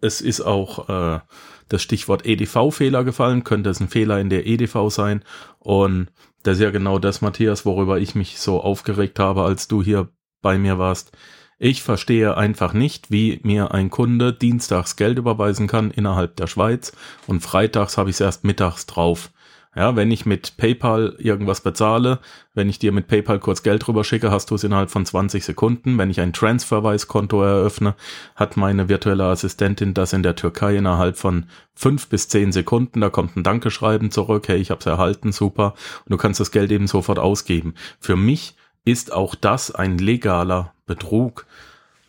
es 0.00 0.20
ist 0.20 0.40
auch 0.40 0.88
äh, 0.88 1.20
das 1.68 1.82
Stichwort 1.82 2.26
EDV-Fehler 2.26 3.04
gefallen, 3.04 3.44
könnte 3.44 3.70
es 3.70 3.80
ein 3.80 3.88
Fehler 3.88 4.20
in 4.20 4.30
der 4.30 4.46
EDV 4.46 4.90
sein. 4.90 5.22
Und 5.58 6.08
das 6.42 6.58
ist 6.58 6.62
ja 6.62 6.70
genau 6.70 6.98
das, 6.98 7.20
Matthias, 7.20 7.64
worüber 7.66 7.98
ich 7.98 8.14
mich 8.14 8.38
so 8.40 8.60
aufgeregt 8.60 9.18
habe, 9.18 9.42
als 9.42 9.68
du 9.68 9.82
hier 9.82 10.08
bei 10.40 10.58
mir 10.58 10.78
warst. 10.78 11.12
Ich 11.58 11.82
verstehe 11.82 12.36
einfach 12.36 12.72
nicht, 12.72 13.10
wie 13.10 13.40
mir 13.42 13.72
ein 13.72 13.90
Kunde 13.90 14.32
dienstags 14.32 14.94
Geld 14.94 15.18
überweisen 15.18 15.66
kann 15.66 15.90
innerhalb 15.90 16.36
der 16.36 16.46
Schweiz 16.46 16.92
und 17.26 17.40
freitags 17.40 17.98
habe 17.98 18.10
ich 18.10 18.16
es 18.16 18.20
erst 18.20 18.44
mittags 18.44 18.86
drauf. 18.86 19.30
Ja, 19.78 19.94
wenn 19.94 20.10
ich 20.10 20.26
mit 20.26 20.56
PayPal 20.56 21.14
irgendwas 21.18 21.60
bezahle, 21.60 22.18
wenn 22.52 22.68
ich 22.68 22.80
dir 22.80 22.90
mit 22.90 23.06
PayPal 23.06 23.38
kurz 23.38 23.62
Geld 23.62 23.86
rüber 23.86 24.02
schicke, 24.02 24.32
hast 24.32 24.50
du 24.50 24.56
es 24.56 24.64
innerhalb 24.64 24.90
von 24.90 25.06
20 25.06 25.44
Sekunden. 25.44 25.98
Wenn 25.98 26.10
ich 26.10 26.20
ein 26.20 26.32
Transferwise-Konto 26.32 27.40
eröffne, 27.44 27.94
hat 28.34 28.56
meine 28.56 28.88
virtuelle 28.88 29.26
Assistentin 29.26 29.94
das 29.94 30.12
in 30.12 30.24
der 30.24 30.34
Türkei 30.34 30.74
innerhalb 30.74 31.16
von 31.16 31.46
fünf 31.76 32.08
bis 32.08 32.26
zehn 32.26 32.50
Sekunden. 32.50 33.00
Da 33.00 33.08
kommt 33.08 33.36
ein 33.36 33.44
Dankeschreiben 33.44 34.10
zurück. 34.10 34.48
Hey, 34.48 34.58
ich 34.58 34.72
habe 34.72 34.80
es 34.80 34.86
erhalten, 34.86 35.30
super. 35.30 35.74
Und 36.06 36.10
du 36.10 36.16
kannst 36.16 36.40
das 36.40 36.50
Geld 36.50 36.72
eben 36.72 36.88
sofort 36.88 37.20
ausgeben. 37.20 37.74
Für 38.00 38.16
mich 38.16 38.56
ist 38.84 39.12
auch 39.12 39.36
das 39.36 39.70
ein 39.70 39.96
legaler 39.98 40.72
Betrug. 40.86 41.46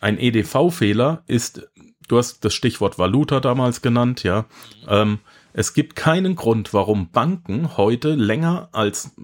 Ein 0.00 0.18
EDV-Fehler 0.18 1.22
ist, 1.28 1.70
du 2.08 2.18
hast 2.18 2.44
das 2.44 2.52
Stichwort 2.52 2.98
Valuta 2.98 3.38
damals 3.38 3.80
genannt, 3.80 4.24
ja. 4.24 4.46
Ähm, 4.88 5.20
es 5.52 5.74
gibt 5.74 5.96
keinen 5.96 6.36
Grund, 6.36 6.72
warum 6.74 7.10
Banken 7.10 7.76
heute 7.76 8.14
länger 8.14 8.68
als 8.72 9.14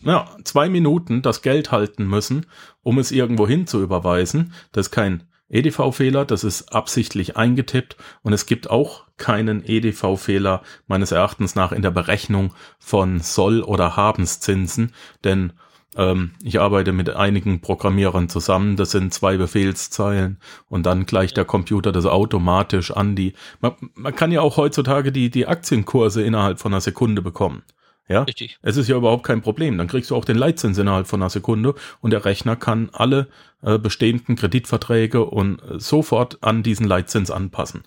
ja, 0.00 0.28
zwei 0.44 0.68
Minuten 0.68 1.22
das 1.22 1.42
Geld 1.42 1.70
halten 1.70 2.06
müssen, 2.06 2.46
um 2.82 2.98
es 2.98 3.12
irgendwo 3.12 3.46
hin 3.46 3.66
zu 3.66 3.80
überweisen. 3.80 4.52
Das 4.72 4.86
ist 4.86 4.90
kein 4.90 5.24
EDV-Fehler, 5.48 6.24
das 6.24 6.44
ist 6.44 6.72
absichtlich 6.72 7.36
eingetippt 7.36 7.96
und 8.22 8.32
es 8.32 8.46
gibt 8.46 8.70
auch 8.70 9.06
keinen 9.18 9.62
EDV-Fehler 9.64 10.62
meines 10.86 11.12
Erachtens 11.12 11.54
nach 11.54 11.72
in 11.72 11.82
der 11.82 11.90
Berechnung 11.90 12.54
von 12.78 13.20
Soll- 13.20 13.62
oder 13.62 13.96
Habenszinsen, 13.96 14.92
denn 15.24 15.52
ähm, 15.96 16.32
ich 16.42 16.60
arbeite 16.60 16.92
mit 16.92 17.10
einigen 17.10 17.60
Programmierern 17.60 18.28
zusammen, 18.28 18.76
das 18.76 18.90
sind 18.90 19.12
zwei 19.12 19.36
Befehlszeilen 19.36 20.38
und 20.68 20.86
dann 20.86 21.06
gleicht 21.06 21.36
der 21.36 21.44
Computer 21.44 21.92
das 21.92 22.06
automatisch 22.06 22.90
an 22.90 23.14
die. 23.14 23.34
Man, 23.60 23.74
man 23.94 24.14
kann 24.14 24.32
ja 24.32 24.40
auch 24.40 24.56
heutzutage 24.56 25.12
die, 25.12 25.30
die 25.30 25.46
Aktienkurse 25.46 26.22
innerhalb 26.22 26.58
von 26.58 26.72
einer 26.72 26.80
Sekunde 26.80 27.22
bekommen. 27.22 27.62
Ja, 28.08 28.22
Richtig. 28.22 28.58
es 28.62 28.76
ist 28.76 28.88
ja 28.88 28.96
überhaupt 28.96 29.24
kein 29.24 29.42
Problem. 29.42 29.78
Dann 29.78 29.86
kriegst 29.86 30.10
du 30.10 30.16
auch 30.16 30.24
den 30.24 30.36
Leitzins 30.36 30.76
innerhalb 30.76 31.06
von 31.06 31.22
einer 31.22 31.30
Sekunde 31.30 31.74
und 32.00 32.10
der 32.10 32.24
Rechner 32.24 32.56
kann 32.56 32.90
alle 32.92 33.28
äh, 33.62 33.78
bestehenden 33.78 34.36
Kreditverträge 34.36 35.24
und 35.24 35.60
äh, 35.62 35.78
sofort 35.78 36.42
an 36.42 36.62
diesen 36.62 36.86
Leitzins 36.86 37.30
anpassen. 37.30 37.84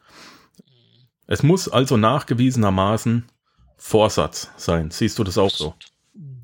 Es 1.27 1.43
muss 1.43 1.67
also 1.67 1.97
nachgewiesenermaßen 1.97 3.25
Vorsatz 3.77 4.51
sein. 4.57 4.89
Siehst 4.89 5.19
du 5.19 5.23
das 5.23 5.37
auch 5.37 5.49
so? 5.49 5.75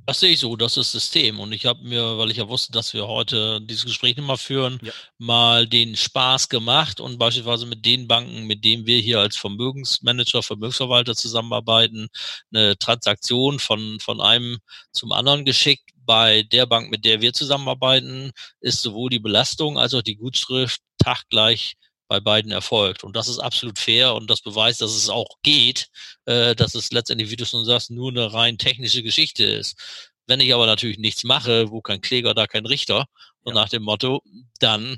Das 0.05 0.19
sehe 0.19 0.31
ich 0.31 0.39
so, 0.39 0.55
das 0.55 0.77
ist 0.77 0.91
System. 0.91 1.39
Und 1.39 1.51
ich 1.53 1.65
habe 1.65 1.83
mir, 1.83 2.17
weil 2.17 2.31
ich 2.31 2.37
ja 2.37 2.47
wusste, 2.47 2.71
dass 2.71 2.93
wir 2.93 3.07
heute 3.07 3.61
dieses 3.61 3.85
Gespräch 3.85 4.17
nochmal 4.17 4.37
führen, 4.37 4.79
ja. 4.81 4.91
mal 5.17 5.67
den 5.67 5.95
Spaß 5.95 6.49
gemacht 6.49 6.99
und 6.99 7.17
beispielsweise 7.17 7.65
mit 7.65 7.85
den 7.85 8.07
Banken, 8.07 8.45
mit 8.47 8.65
denen 8.65 8.85
wir 8.85 8.99
hier 8.99 9.19
als 9.19 9.37
Vermögensmanager, 9.37 10.43
Vermögensverwalter 10.43 11.15
zusammenarbeiten, 11.15 12.09
eine 12.53 12.77
Transaktion 12.77 13.59
von, 13.59 13.99
von 13.99 14.21
einem 14.21 14.57
zum 14.91 15.11
anderen 15.11 15.45
geschickt. 15.45 15.91
Bei 16.03 16.43
der 16.43 16.65
Bank, 16.65 16.89
mit 16.89 17.05
der 17.05 17.21
wir 17.21 17.31
zusammenarbeiten, 17.31 18.31
ist 18.59 18.81
sowohl 18.81 19.11
die 19.11 19.19
Belastung 19.19 19.77
als 19.77 19.93
auch 19.93 20.01
die 20.01 20.17
Gutschrift 20.17 20.81
taggleich 20.97 21.75
bei 22.11 22.19
beiden 22.19 22.51
erfolgt. 22.51 23.05
Und 23.05 23.15
das 23.15 23.29
ist 23.29 23.39
absolut 23.39 23.79
fair 23.79 24.15
und 24.15 24.29
das 24.29 24.41
beweist, 24.41 24.81
dass 24.81 24.91
es 24.91 25.07
auch 25.07 25.37
geht, 25.43 25.87
äh, 26.25 26.55
dass 26.55 26.75
es 26.75 26.91
letztendlich, 26.91 27.29
wie 27.29 27.37
du 27.37 27.45
schon 27.45 27.63
sagst, 27.63 27.89
nur 27.89 28.11
eine 28.11 28.33
rein 28.33 28.57
technische 28.57 29.01
Geschichte 29.01 29.45
ist. 29.45 29.79
Wenn 30.27 30.41
ich 30.41 30.53
aber 30.53 30.65
natürlich 30.65 30.97
nichts 30.97 31.23
mache, 31.23 31.71
wo 31.71 31.79
kein 31.79 32.01
Kläger, 32.01 32.33
da 32.33 32.47
kein 32.47 32.65
Richter, 32.65 33.05
so 33.45 33.51
ja. 33.51 33.55
nach 33.55 33.69
dem 33.69 33.83
Motto, 33.83 34.21
dann 34.59 34.97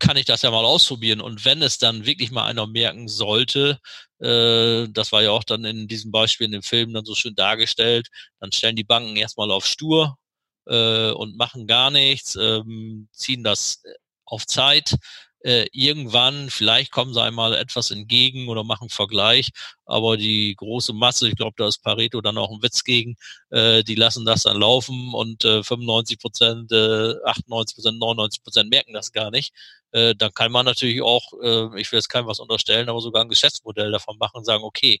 kann 0.00 0.16
ich 0.16 0.24
das 0.24 0.42
ja 0.42 0.50
mal 0.50 0.64
ausprobieren. 0.64 1.20
Und 1.20 1.44
wenn 1.44 1.62
es 1.62 1.78
dann 1.78 2.06
wirklich 2.06 2.32
mal 2.32 2.46
einer 2.46 2.66
merken 2.66 3.06
sollte, 3.06 3.78
äh, 4.18 4.88
das 4.90 5.12
war 5.12 5.22
ja 5.22 5.30
auch 5.30 5.44
dann 5.44 5.64
in 5.64 5.86
diesem 5.86 6.10
Beispiel 6.10 6.46
in 6.46 6.52
dem 6.52 6.64
Film 6.64 6.92
dann 6.92 7.04
so 7.04 7.14
schön 7.14 7.36
dargestellt, 7.36 8.08
dann 8.40 8.50
stellen 8.50 8.74
die 8.74 8.82
Banken 8.82 9.14
erstmal 9.14 9.52
auf 9.52 9.64
Stur 9.64 10.16
äh, 10.66 11.12
und 11.12 11.36
machen 11.36 11.68
gar 11.68 11.92
nichts, 11.92 12.34
ähm, 12.34 13.08
ziehen 13.12 13.44
das 13.44 13.80
auf 14.32 14.46
Zeit, 14.46 14.96
äh, 15.44 15.66
irgendwann, 15.72 16.50
vielleicht 16.50 16.92
kommen 16.92 17.12
sie 17.14 17.22
einmal 17.22 17.54
etwas 17.54 17.90
entgegen 17.90 18.48
oder 18.48 18.64
machen 18.64 18.88
Vergleich, 18.88 19.50
aber 19.84 20.16
die 20.16 20.54
große 20.56 20.92
Masse, 20.92 21.28
ich 21.28 21.36
glaube, 21.36 21.54
da 21.56 21.68
ist 21.68 21.82
Pareto 21.82 22.20
dann 22.20 22.38
auch 22.38 22.50
ein 22.50 22.62
Witz 22.62 22.84
gegen, 22.84 23.16
äh, 23.50 23.82
die 23.82 23.94
lassen 23.94 24.24
das 24.24 24.44
dann 24.44 24.58
laufen 24.58 25.12
und 25.14 25.44
äh, 25.44 25.62
95 25.62 26.18
Prozent, 26.18 26.72
äh, 26.72 27.14
98 27.24 27.76
Prozent, 27.76 27.98
99 27.98 28.42
Prozent 28.42 28.70
merken 28.70 28.92
das 28.92 29.12
gar 29.12 29.30
nicht. 29.30 29.52
Äh, 29.92 30.14
dann 30.14 30.32
kann 30.32 30.52
man 30.52 30.64
natürlich 30.64 31.02
auch, 31.02 31.32
äh, 31.42 31.80
ich 31.80 31.92
will 31.92 31.98
jetzt 31.98 32.08
keinem 32.08 32.26
was 32.26 32.40
unterstellen, 32.40 32.88
aber 32.88 33.00
sogar 33.00 33.22
ein 33.22 33.28
Geschäftsmodell 33.28 33.90
davon 33.90 34.16
machen 34.18 34.38
und 34.38 34.44
sagen, 34.44 34.64
okay, 34.64 35.00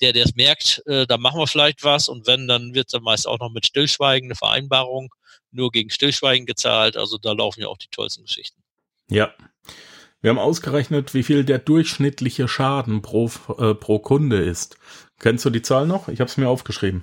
der, 0.00 0.12
der 0.12 0.24
es 0.24 0.34
merkt, 0.34 0.82
äh, 0.86 1.06
da 1.06 1.16
machen 1.16 1.40
wir 1.40 1.46
vielleicht 1.46 1.82
was 1.82 2.08
und 2.08 2.26
wenn, 2.26 2.46
dann 2.46 2.74
wird 2.74 2.88
es 2.88 2.92
dann 2.92 3.02
meist 3.02 3.26
auch 3.26 3.38
noch 3.38 3.50
mit 3.50 3.66
Stillschweigen 3.66 4.28
eine 4.28 4.34
Vereinbarung 4.34 5.14
nur 5.50 5.70
gegen 5.70 5.90
Stillschweigen 5.90 6.46
gezahlt. 6.46 6.96
Also 6.96 7.18
da 7.18 7.32
laufen 7.32 7.62
ja 7.62 7.68
auch 7.68 7.78
die 7.78 7.88
tollsten 7.90 8.24
Geschichten. 8.24 8.62
Ja, 9.10 9.32
wir 10.20 10.30
haben 10.30 10.38
ausgerechnet, 10.38 11.14
wie 11.14 11.22
viel 11.22 11.44
der 11.44 11.58
durchschnittliche 11.58 12.48
Schaden 12.48 13.02
pro, 13.02 13.30
äh, 13.58 13.74
pro 13.74 13.98
Kunde 13.98 14.38
ist. 14.38 14.76
Kennst 15.20 15.44
du 15.44 15.50
die 15.50 15.62
Zahl 15.62 15.86
noch? 15.86 16.08
Ich 16.08 16.20
habe 16.20 16.28
es 16.28 16.36
mir 16.36 16.48
aufgeschrieben. 16.48 17.02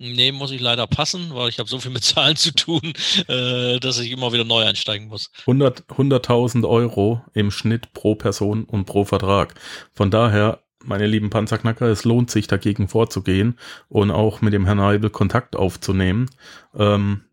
Nee, 0.00 0.30
muss 0.30 0.52
ich 0.52 0.60
leider 0.60 0.86
passen, 0.86 1.34
weil 1.34 1.48
ich 1.48 1.58
habe 1.58 1.68
so 1.68 1.80
viel 1.80 1.90
mit 1.90 2.04
Zahlen 2.04 2.36
zu 2.36 2.54
tun, 2.54 2.92
äh, 3.26 3.80
dass 3.80 3.98
ich 3.98 4.12
immer 4.12 4.32
wieder 4.32 4.44
neu 4.44 4.64
einsteigen 4.64 5.08
muss. 5.08 5.30
100.000 5.46 5.90
100 5.90 6.64
Euro 6.64 7.24
im 7.34 7.50
Schnitt 7.50 7.92
pro 7.92 8.14
Person 8.14 8.64
und 8.64 8.84
pro 8.84 9.04
Vertrag. 9.04 9.54
Von 9.94 10.12
daher, 10.12 10.62
meine 10.84 11.08
lieben 11.08 11.30
Panzerknacker, 11.30 11.86
es 11.86 12.04
lohnt 12.04 12.30
sich 12.30 12.46
dagegen 12.46 12.86
vorzugehen 12.86 13.58
und 13.88 14.12
auch 14.12 14.40
mit 14.40 14.52
dem 14.52 14.66
Herrn 14.66 14.80
Heibel 14.80 15.10
Kontakt 15.10 15.56
aufzunehmen. 15.56 16.30
Ähm, 16.76 17.24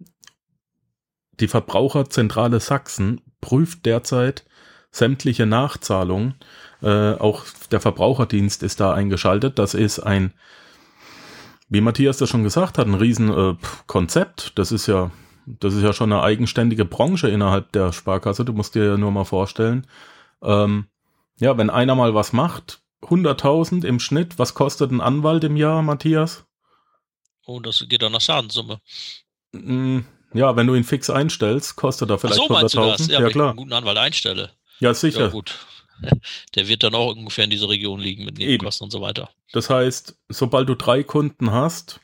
die 1.39 1.47
Verbraucherzentrale 1.47 2.59
Sachsen 2.59 3.21
prüft 3.41 3.85
derzeit 3.85 4.45
sämtliche 4.95 5.45
Nachzahlungen. 5.45 6.35
Äh, 6.81 7.15
auch 7.15 7.43
der 7.69 7.81
Verbraucherdienst 7.81 8.63
ist 8.63 8.79
da 8.79 8.93
eingeschaltet. 8.93 9.59
Das 9.59 9.73
ist 9.73 9.99
ein, 9.99 10.33
wie 11.67 11.81
Matthias 11.81 12.17
das 12.17 12.29
schon 12.29 12.43
gesagt 12.43 12.77
hat, 12.77 12.87
ein 12.87 12.93
riesen 12.93 13.29
äh, 13.29 13.55
Konzept. 13.87 14.57
Das 14.57 14.71
ist 14.71 14.87
ja, 14.87 15.11
das 15.45 15.73
ist 15.73 15.83
ja 15.83 15.91
schon 15.91 16.13
eine 16.13 16.23
eigenständige 16.23 16.85
Branche 16.85 17.27
innerhalb 17.27 17.73
der 17.73 17.91
Sparkasse. 17.91 18.45
Du 18.45 18.53
musst 18.53 18.75
dir 18.75 18.85
ja 18.85 18.97
nur 18.97 19.11
mal 19.11 19.25
vorstellen. 19.25 19.85
Ähm, 20.41 20.87
ja, 21.39 21.57
wenn 21.57 21.69
einer 21.69 21.95
mal 21.95 22.13
was 22.13 22.31
macht, 22.31 22.79
100.000 23.01 23.83
im 23.83 23.99
Schnitt, 23.99 24.39
was 24.39 24.53
kostet 24.53 24.91
ein 24.91 25.01
Anwalt 25.01 25.43
im 25.43 25.57
Jahr, 25.57 25.81
Matthias? 25.81 26.45
Oh, 27.45 27.59
das 27.59 27.85
geht 27.89 28.01
dann 28.01 28.13
nach 28.13 28.21
Schadenssumme. 28.21 28.79
Mm, 29.51 29.99
ja, 30.33 30.55
wenn 30.55 30.67
du 30.67 30.73
ihn 30.73 30.85
fix 30.85 31.09
einstellst, 31.09 31.75
kostet 31.75 32.09
er 32.09 32.17
vielleicht 32.17 32.39
Ach 32.49 32.69
so, 32.69 32.79
100.000. 32.79 33.11
Ja, 33.11 33.21
ja 33.21 33.29
klar. 33.29 33.31
Wenn 33.31 33.31
ich 33.31 33.39
einen 33.39 33.57
guten 33.57 33.73
Anwalt 33.73 33.97
einstelle. 33.97 34.51
Ja, 34.79 34.93
sicher. 34.93 35.21
Ja, 35.21 35.27
gut. 35.27 35.57
Der 36.55 36.67
wird 36.67 36.83
dann 36.83 36.95
auch 36.95 37.15
ungefähr 37.15 37.45
in 37.45 37.49
dieser 37.49 37.69
Region 37.69 37.99
liegen 37.99 38.25
mit 38.25 38.37
Nebenkosten 38.37 38.85
und 38.85 38.91
so 38.91 39.01
weiter. 39.01 39.29
Das 39.51 39.69
heißt, 39.69 40.17
sobald 40.29 40.67
du 40.67 40.75
drei 40.75 41.03
Kunden 41.03 41.51
hast, 41.51 42.01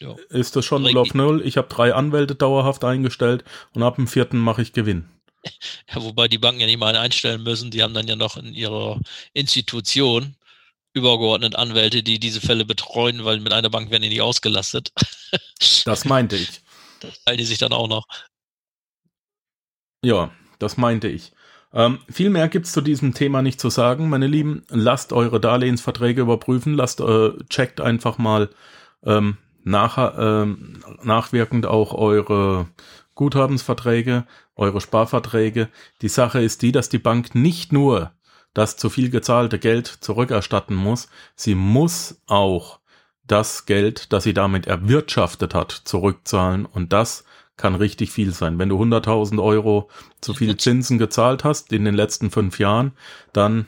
ja. 0.00 0.14
ist 0.28 0.56
das 0.56 0.64
schon 0.64 0.82
0 0.82 0.96
auf 0.98 1.14
0. 1.14 1.42
Ich 1.44 1.56
habe 1.56 1.68
drei 1.68 1.94
Anwälte 1.94 2.34
dauerhaft 2.34 2.84
eingestellt 2.84 3.44
und 3.72 3.82
ab 3.82 3.96
dem 3.96 4.06
vierten 4.06 4.38
mache 4.38 4.62
ich 4.62 4.72
Gewinn. 4.72 5.08
Ja, 5.90 6.02
wobei 6.02 6.26
die 6.26 6.38
Banken 6.38 6.60
ja 6.60 6.66
nicht 6.66 6.78
mal 6.78 6.96
einstellen 6.96 7.42
müssen. 7.42 7.70
Die 7.70 7.82
haben 7.82 7.92
dann 7.92 8.08
ja 8.08 8.16
noch 8.16 8.38
in 8.38 8.54
ihrer 8.54 8.98
Institution 9.34 10.36
übergeordnet 10.94 11.56
Anwälte, 11.56 12.02
die 12.02 12.18
diese 12.18 12.40
Fälle 12.40 12.64
betreuen, 12.64 13.24
weil 13.24 13.40
mit 13.40 13.52
einer 13.52 13.68
Bank 13.68 13.90
werden 13.90 14.02
die 14.02 14.08
nicht 14.08 14.22
ausgelastet. 14.22 14.92
Das 15.84 16.04
meinte 16.04 16.36
ich. 16.36 16.62
Das 17.00 17.22
teilen 17.24 17.38
die 17.38 17.44
sich 17.44 17.58
dann 17.58 17.72
auch 17.72 17.88
noch. 17.88 18.06
Ja, 20.04 20.32
das 20.58 20.76
meinte 20.76 21.08
ich. 21.08 21.32
Ähm, 21.74 21.98
viel 22.08 22.30
mehr 22.30 22.48
gibt's 22.48 22.72
zu 22.72 22.80
diesem 22.80 23.14
Thema 23.14 23.42
nicht 23.42 23.60
zu 23.60 23.68
sagen, 23.68 24.08
meine 24.08 24.28
Lieben. 24.28 24.62
Lasst 24.68 25.12
eure 25.12 25.40
Darlehensverträge 25.40 26.20
überprüfen, 26.20 26.74
lasst, 26.74 27.00
äh, 27.00 27.32
checkt 27.48 27.80
einfach 27.80 28.16
mal 28.16 28.48
ähm, 29.04 29.38
nach, 29.64 29.98
äh, 30.16 30.46
nachwirkend 31.02 31.66
auch 31.66 31.92
eure 31.92 32.68
Guthabensverträge, 33.16 34.24
eure 34.54 34.80
Sparverträge. 34.80 35.68
Die 36.00 36.08
Sache 36.08 36.40
ist 36.40 36.62
die, 36.62 36.70
dass 36.70 36.88
die 36.88 36.98
Bank 36.98 37.34
nicht 37.34 37.72
nur 37.72 38.12
das 38.54 38.76
zu 38.76 38.88
viel 38.88 39.10
gezahlte 39.10 39.58
Geld 39.58 39.88
zurückerstatten 39.88 40.76
muss, 40.76 41.08
sie 41.34 41.56
muss 41.56 42.22
auch 42.28 42.78
das 43.26 43.66
Geld, 43.66 44.12
das 44.12 44.22
sie 44.22 44.34
damit 44.34 44.66
erwirtschaftet 44.66 45.54
hat, 45.54 45.72
zurückzahlen 45.72 46.66
und 46.66 46.92
das 46.92 47.24
kann 47.56 47.74
richtig 47.74 48.10
viel 48.10 48.32
sein. 48.32 48.58
Wenn 48.58 48.68
du 48.68 48.80
100.000 48.80 49.42
Euro 49.42 49.90
zu 50.20 50.34
viel 50.34 50.56
Zinsen 50.58 50.98
gezahlt 50.98 51.44
hast 51.44 51.72
in 51.72 51.84
den 51.84 51.94
letzten 51.94 52.30
fünf 52.30 52.58
Jahren, 52.58 52.92
dann, 53.32 53.66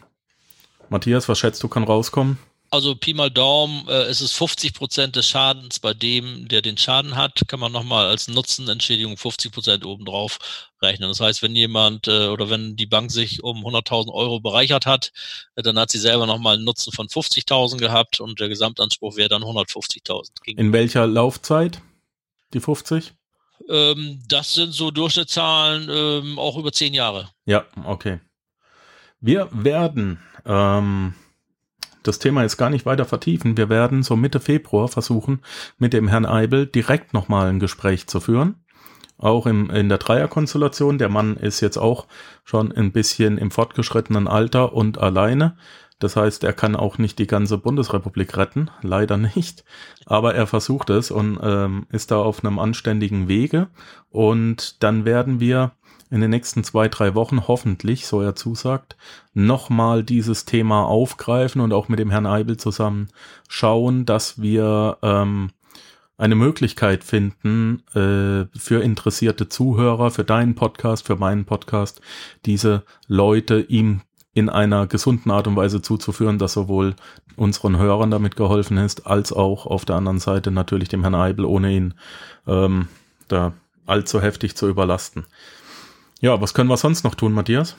Matthias, 0.89 1.29
was 1.29 1.39
schätzt 1.39 1.63
du, 1.63 1.69
kann 1.69 1.85
rauskommen? 1.85 2.39
Also 2.71 2.97
Pi 2.97 3.15
mal 3.15 3.31
Daumen, 3.31 3.87
äh, 3.87 4.03
es 4.03 4.21
ist 4.21 4.33
50 4.33 4.75
Prozent 4.75 5.15
des 5.15 5.29
Schadens 5.29 5.79
bei 5.79 5.95
dem, 5.95 6.49
der 6.49 6.63
den 6.63 6.77
Schaden 6.77 7.15
hat, 7.15 7.43
kann 7.47 7.61
man 7.61 7.71
nochmal 7.71 8.07
als 8.07 8.27
Nutzenentschädigung 8.27 9.17
50 9.17 9.53
Prozent 9.53 9.87
obendrauf 9.87 10.39
rechnen. 10.83 11.09
Das 11.09 11.21
heißt, 11.21 11.43
wenn 11.43 11.55
jemand 11.55 12.09
äh, 12.09 12.27
oder 12.27 12.51
wenn 12.51 12.75
die 12.75 12.87
Bank 12.87 13.13
sich 13.13 13.45
um 13.45 13.65
100.000 13.65 14.13
Euro 14.13 14.41
bereichert 14.41 14.85
hat, 14.85 15.13
äh, 15.55 15.63
dann 15.63 15.79
hat 15.79 15.91
sie 15.91 15.99
selber 15.99 16.27
nochmal 16.27 16.57
einen 16.57 16.65
Nutzen 16.65 16.93
von 16.93 17.07
50.000 17.07 17.79
gehabt 17.79 18.19
und 18.19 18.41
der 18.41 18.49
Gesamtanspruch 18.49 19.17
wäre 19.17 19.29
dann 19.29 19.43
150.000. 19.43 20.31
In 20.45 20.73
welcher 20.73 21.07
Laufzeit? 21.07 21.81
Die 22.53 22.61
50? 22.61 23.15
Ähm, 23.69 24.21
das 24.29 24.55
sind 24.55 24.73
so 24.73 24.91
Durchschnittszahlen 24.91 25.89
ähm, 25.91 26.39
auch 26.39 26.57
über 26.57 26.73
zehn 26.73 26.95
Jahre. 26.95 27.29
Ja, 27.45 27.65
okay. 27.85 28.21
Wir 29.21 29.49
werden 29.53 30.19
ähm, 30.45 31.15
das 32.03 32.19
Thema 32.19 32.43
jetzt 32.43 32.57
gar 32.57 32.71
nicht 32.71 32.87
weiter 32.87 33.05
vertiefen. 33.05 33.57
Wir 33.57 33.69
werden 33.69 34.03
so 34.03 34.17
Mitte 34.17 34.41
Februar 34.41 34.89
versuchen, 34.89 35.43
mit 35.79 35.93
dem 35.93 36.09
Herrn 36.09 36.27
Eibel 36.27 36.67
direkt 36.67 37.13
nochmal 37.13 37.49
ein 37.49 37.61
Gespräch 37.61 38.07
zu 38.07 38.21
führen. 38.21 38.63
Auch 39.19 39.47
im, 39.47 39.71
in 39.71 39.89
der 39.89 39.99
Dreierkonstellation. 39.99 40.99
Der 40.99 41.09
Mann 41.09 41.37
ist 41.37 41.61
jetzt 41.61 41.79
auch 41.79 42.07
schon 42.45 42.71
ein 42.71 42.93
bisschen 42.93 43.39
im 43.39 43.51
fortgeschrittenen 43.51 44.29
Alter 44.29 44.75
und 44.75 44.99
alleine. 44.99 45.57
Das 45.99 46.15
heißt, 46.15 46.45
er 46.45 46.53
kann 46.53 46.77
auch 46.77 46.99
nicht 46.99 47.19
die 47.19 47.27
ganze 47.27 47.57
Bundesrepublik 47.57 48.37
retten, 48.37 48.71
leider 48.83 49.17
nicht. 49.17 49.65
Aber 50.05 50.35
er 50.35 50.47
versucht 50.47 50.91
es 50.91 51.11
und 51.11 51.39
ähm, 51.43 51.87
ist 51.91 52.11
da 52.11 52.19
auf 52.19 52.45
einem 52.45 52.59
anständigen 52.59 53.29
Wege. 53.29 53.69
Und 54.11 54.83
dann 54.83 55.05
werden 55.05 55.41
wir 55.41 55.73
in 56.11 56.21
den 56.21 56.31
nächsten 56.31 56.63
zwei, 56.65 56.89
drei 56.89 57.15
Wochen 57.15 57.49
hoffentlich, 57.49 58.07
so 58.07 58.21
er 58.21 58.35
zusagt, 58.35 58.97
nochmal 59.35 60.05
dieses 60.05 60.45
Thema 60.45 60.85
aufgreifen 60.85 61.61
und 61.61 61.73
auch 61.73 61.89
mit 61.89 61.99
dem 61.99 62.11
Herrn 62.11 62.27
Eibel 62.27 62.57
zusammen 62.57 63.09
schauen, 63.49 64.05
dass 64.05 64.41
wir 64.41 64.99
ähm, 65.03 65.51
eine 66.19 66.35
Möglichkeit 66.35 67.05
finden, 67.05 67.83
äh, 67.95 68.47
für 68.57 68.83
interessierte 68.83 69.49
Zuhörer, 69.49 70.11
für 70.11 70.25
deinen 70.25 70.55
Podcast, 70.55 71.07
für 71.07 71.17
meinen 71.17 71.45
Podcast, 71.45 72.01
diese 72.45 72.85
Leute 73.07 73.61
ihm 73.61 74.03
in 74.37 74.51
einer 74.51 74.87
gesunden 74.87 75.31
Art 75.31 75.47
und 75.47 75.57
Weise 75.57 75.81
zuzuführen, 75.81 76.39
dass 76.39 76.53
sowohl 76.53 76.95
unseren 77.37 77.79
Hörern 77.79 78.11
damit 78.11 78.37
geholfen 78.37 78.77
ist, 78.77 79.07
als 79.07 79.33
auch 79.33 79.65
auf 79.65 79.87
der 79.87 79.97
anderen 79.97 80.19
Seite 80.19 80.51
natürlich 80.51 80.91
dem 80.91 81.01
Herrn 81.01 81.15
Eibel, 81.15 81.47
ohne 81.47 81.73
ihn 81.73 81.95
ähm, 82.47 82.89
da 83.29 83.55
allzu 83.87 84.21
heftig 84.21 84.55
zu 84.55 84.69
überlasten. 84.69 85.25
Ja, 86.21 86.39
was 86.39 86.53
können 86.53 86.69
wir 86.69 86.77
sonst 86.77 87.03
noch 87.03 87.15
tun, 87.15 87.33
Matthias? 87.33 87.77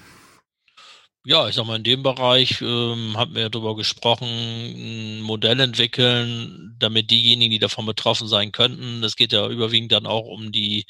Ja, 1.30 1.46
ich 1.50 1.56
sag 1.56 1.66
mal, 1.66 1.76
in 1.76 1.84
dem 1.84 2.04
Bereich 2.04 2.62
ähm, 2.62 3.18
haben 3.18 3.36
wir 3.36 3.42
ja 3.42 3.50
darüber 3.50 3.76
gesprochen, 3.76 4.30
ein 4.30 5.20
Modell 5.20 5.60
entwickeln, 5.60 6.74
damit 6.80 7.12
diejenigen, 7.12 7.52
die 7.52 7.60
davon 7.60 7.86
betroffen 7.86 8.30
sein 8.30 8.54
könnten, 8.54 9.04
es 9.04 9.18
geht 9.18 9.34
ja 9.34 9.46
überwiegend 9.50 9.92
dann 9.92 10.06
auch 10.06 10.26
um 10.26 10.54
die 10.54 10.86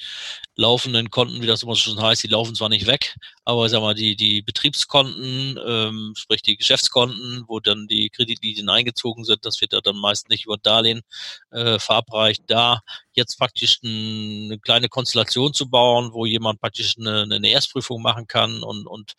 laufenden 0.56 1.10
Konten, 1.10 1.42
wie 1.42 1.48
das 1.48 1.64
immer 1.64 1.76
schon 1.76 2.00
heißt, 2.00 2.22
die 2.22 2.28
laufen 2.28 2.54
zwar 2.54 2.70
nicht 2.70 2.86
weg, 2.86 3.16
aber 3.46 3.66
ich 3.66 3.72
sag 3.72 3.82
mal, 3.82 3.96
die, 3.96 4.16
die 4.16 4.44
Betriebskonten, 4.44 5.60
ähm, 5.66 6.14
sprich 6.16 6.44
die 6.44 6.58
Geschäftskonten, 6.58 7.46
wo 7.48 7.60
dann 7.60 7.88
die 7.88 8.10
Kreditlinien 8.12 8.70
eingezogen 8.70 9.24
sind, 9.24 9.44
das 9.44 9.60
wird 9.60 9.74
ja 9.74 9.82
dann 9.82 9.98
meist 9.98 10.30
nicht 10.30 10.46
über 10.46 10.58
Darlehen 10.58 11.02
äh, 11.50 11.80
verabreicht, 11.80 12.44
da 12.46 12.82
jetzt 13.14 13.38
praktisch 13.40 13.80
ein, 13.84 14.46
eine 14.52 14.60
kleine 14.60 14.88
Konstellation 14.88 15.56
zu 15.56 15.68
bauen, 15.68 16.14
wo 16.14 16.28
jemand 16.28 16.62
praktisch 16.62 16.96
eine, 17.00 17.24
eine 17.24 17.50
Erstprüfung 17.50 18.04
machen 18.04 18.28
kann 18.28 18.62
und, 18.62 18.86
und 18.86 19.16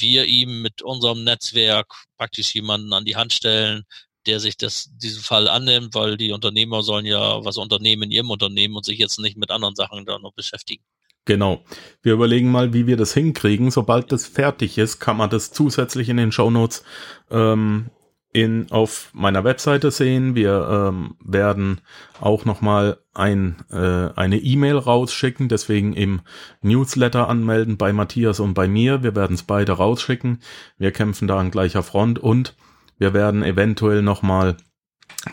wir 0.00 0.24
ihm 0.24 0.62
mit 0.62 0.82
unserem 0.82 1.24
Netzwerk 1.24 1.86
praktisch 2.16 2.54
jemanden 2.54 2.92
an 2.92 3.04
die 3.04 3.16
Hand 3.16 3.32
stellen, 3.32 3.84
der 4.26 4.40
sich 4.40 4.56
das, 4.56 4.90
diesen 4.96 5.22
Fall 5.22 5.48
annimmt, 5.48 5.94
weil 5.94 6.16
die 6.16 6.32
Unternehmer 6.32 6.82
sollen 6.82 7.06
ja 7.06 7.44
was 7.44 7.58
unternehmen 7.58 8.04
in 8.04 8.10
ihrem 8.10 8.30
Unternehmen 8.30 8.76
und 8.76 8.84
sich 8.84 8.98
jetzt 8.98 9.18
nicht 9.20 9.36
mit 9.36 9.50
anderen 9.50 9.74
Sachen 9.74 10.04
da 10.06 10.18
noch 10.18 10.32
beschäftigen. 10.32 10.82
Genau. 11.26 11.62
Wir 12.02 12.12
überlegen 12.12 12.50
mal, 12.50 12.74
wie 12.74 12.86
wir 12.86 12.96
das 12.96 13.14
hinkriegen. 13.14 13.70
Sobald 13.70 14.12
das 14.12 14.26
fertig 14.26 14.76
ist, 14.76 14.98
kann 14.98 15.16
man 15.16 15.30
das 15.30 15.52
zusätzlich 15.52 16.08
in 16.08 16.18
den 16.18 16.32
Shownotes 16.32 16.84
ähm, 17.30 17.90
in, 18.34 18.66
auf 18.70 19.10
meiner 19.14 19.44
Webseite 19.44 19.92
sehen. 19.92 20.34
Wir 20.34 20.68
ähm, 20.68 21.14
werden 21.24 21.80
auch 22.20 22.44
nochmal 22.44 22.98
ein, 23.14 23.56
äh, 23.70 24.10
eine 24.16 24.38
E-Mail 24.38 24.76
rausschicken, 24.76 25.48
deswegen 25.48 25.94
im 25.94 26.20
Newsletter 26.60 27.28
anmelden 27.28 27.76
bei 27.76 27.92
Matthias 27.92 28.40
und 28.40 28.52
bei 28.54 28.66
mir. 28.66 29.04
Wir 29.04 29.14
werden 29.14 29.34
es 29.34 29.44
beide 29.44 29.72
rausschicken. 29.72 30.40
Wir 30.78 30.90
kämpfen 30.90 31.28
da 31.28 31.38
an 31.38 31.52
gleicher 31.52 31.84
Front 31.84 32.18
und 32.18 32.56
wir 32.98 33.14
werden 33.14 33.44
eventuell 33.44 34.02
nochmal, 34.02 34.56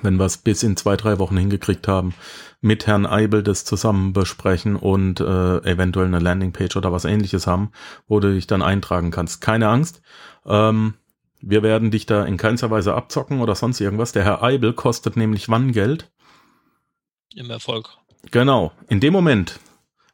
wenn 0.03 0.17
wir 0.17 0.25
es 0.25 0.37
bis 0.37 0.61
in 0.61 0.77
zwei, 0.77 0.95
drei 0.95 1.17
Wochen 1.17 1.37
hingekriegt 1.37 1.87
haben, 1.87 2.13
mit 2.61 2.85
Herrn 2.85 3.07
Eibel 3.07 3.41
das 3.41 3.65
zusammen 3.65 4.13
besprechen 4.13 4.75
und 4.75 5.19
äh, 5.21 5.57
eventuell 5.63 6.05
eine 6.05 6.19
Landingpage 6.19 6.75
oder 6.75 6.91
was 6.91 7.05
ähnliches 7.05 7.47
haben, 7.47 7.71
wo 8.07 8.19
du 8.19 8.31
dich 8.31 8.45
dann 8.45 8.61
eintragen 8.61 9.09
kannst. 9.09 9.41
Keine 9.41 9.69
Angst. 9.69 10.03
Ähm, 10.45 10.93
wir 11.41 11.63
werden 11.63 11.91
dich 11.91 12.05
da 12.05 12.23
in 12.25 12.37
keinster 12.37 12.69
Weise 12.69 12.93
abzocken 12.93 13.41
oder 13.41 13.55
sonst 13.55 13.79
irgendwas. 13.79 14.11
Der 14.11 14.23
Herr 14.23 14.43
Eibel 14.43 14.73
kostet 14.73 15.17
nämlich 15.17 15.49
wann 15.49 15.71
Geld? 15.71 16.11
Im 17.33 17.49
Erfolg. 17.49 17.89
Genau. 18.29 18.71
In 18.87 18.99
dem 18.99 19.13
Moment, 19.13 19.59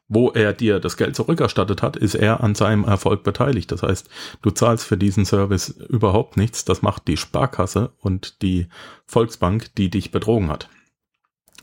wo 0.08 0.30
er 0.30 0.52
dir 0.52 0.80
das 0.80 0.96
Geld 0.96 1.14
zurückerstattet 1.14 1.82
hat, 1.82 1.96
ist 1.96 2.14
er 2.14 2.42
an 2.42 2.54
seinem 2.54 2.84
Erfolg 2.84 3.22
beteiligt. 3.22 3.70
Das 3.70 3.82
heißt, 3.82 4.08
du 4.40 4.50
zahlst 4.50 4.86
für 4.86 4.96
diesen 4.96 5.26
Service 5.26 5.68
überhaupt 5.68 6.36
nichts. 6.36 6.64
Das 6.64 6.80
macht 6.80 7.06
die 7.08 7.16
Sparkasse 7.16 7.92
und 8.00 8.40
die 8.42 8.68
Volksbank, 9.06 9.74
die 9.74 9.90
dich 9.90 10.10
betrogen 10.10 10.48
hat. 10.48 10.68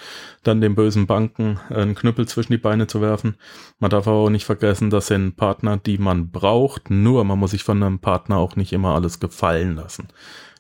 dann 0.43 0.61
den 0.61 0.75
bösen 0.75 1.07
Banken 1.07 1.59
einen 1.71 1.95
Knüppel 1.95 2.29
zwischen 2.29 2.53
die 2.53 2.59
Beine 2.59 2.87
zu 2.87 3.01
werfen. 3.01 3.37
Man 3.79 3.91
darf 3.91 4.07
aber 4.07 4.19
auch 4.19 4.31
nicht 4.31 4.45
vergessen, 4.45 4.91
das 4.91 5.07
sind 5.07 5.37
Partner, 5.37 5.79
die 5.79 5.97
man 5.97 6.31
braucht, 6.31 6.91
nur 6.91 7.25
man 7.25 7.39
muss 7.39 7.53
sich 7.53 7.65
von 7.65 7.83
einem 7.83 7.99
Partner 7.99 8.37
auch 8.37 8.57
nicht 8.57 8.73
immer 8.73 8.95
alles 8.95 9.21
gefallen 9.21 9.77
lassen, 9.77 10.09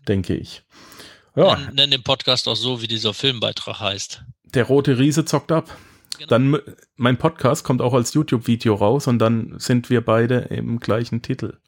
denke 0.09 0.35
ich. 0.35 0.63
Ja. 1.35 1.57
Nenn, 1.57 1.75
nenn 1.75 1.91
den 1.91 2.03
Podcast 2.03 2.49
auch 2.49 2.57
so, 2.57 2.81
wie 2.81 2.89
dieser 2.89 3.13
Filmbeitrag 3.13 3.79
heißt. 3.79 4.25
Der 4.55 4.65
rote 4.65 4.99
Riese 4.99 5.27
zockt 5.27 5.53
ab. 5.53 5.77
Genau. 6.17 6.29
Dann, 6.29 6.59
mein 6.97 7.19
Podcast 7.19 7.63
kommt 7.63 7.83
auch 7.83 7.93
als 7.93 8.15
YouTube-Video 8.15 8.75
raus 8.75 9.07
und 9.07 9.19
dann 9.19 9.55
sind 9.59 9.91
wir 9.91 10.03
beide 10.03 10.39
im 10.39 10.81
gleichen 10.81 11.21
Titel. 11.21 11.59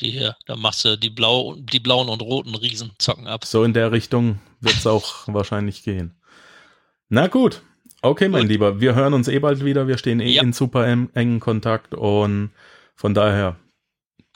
Die 0.00 0.10
hier, 0.10 0.36
da 0.46 0.56
machst 0.56 0.84
du 0.84 0.96
die, 0.96 1.10
Blau, 1.10 1.56
die 1.56 1.78
blauen 1.78 2.08
und 2.08 2.20
roten 2.20 2.54
Riesen 2.54 2.92
zocken 2.98 3.26
ab. 3.26 3.44
So 3.44 3.62
in 3.62 3.72
der 3.72 3.92
Richtung 3.92 4.40
wird 4.60 4.74
es 4.74 4.86
auch 4.86 5.26
wahrscheinlich 5.26 5.84
gehen. 5.84 6.16
Na 7.08 7.28
gut. 7.28 7.62
Okay, 8.02 8.28
mein 8.28 8.42
gut. 8.42 8.50
Lieber, 8.50 8.80
wir 8.80 8.94
hören 8.94 9.14
uns 9.14 9.28
eh 9.28 9.38
bald 9.38 9.64
wieder. 9.64 9.86
Wir 9.86 9.98
stehen 9.98 10.20
eh 10.20 10.32
ja. 10.32 10.42
in 10.42 10.52
super 10.52 10.86
engen 10.86 11.40
Kontakt 11.40 11.94
und 11.94 12.50
von 12.96 13.14
daher. 13.14 13.56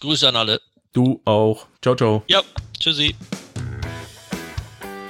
Grüße 0.00 0.28
an 0.28 0.36
alle. 0.36 0.60
Du 0.92 1.20
auch. 1.24 1.66
Ciao, 1.82 1.94
ciao. 1.94 2.22
Ja, 2.28 2.42
tschüssi. 2.78 3.14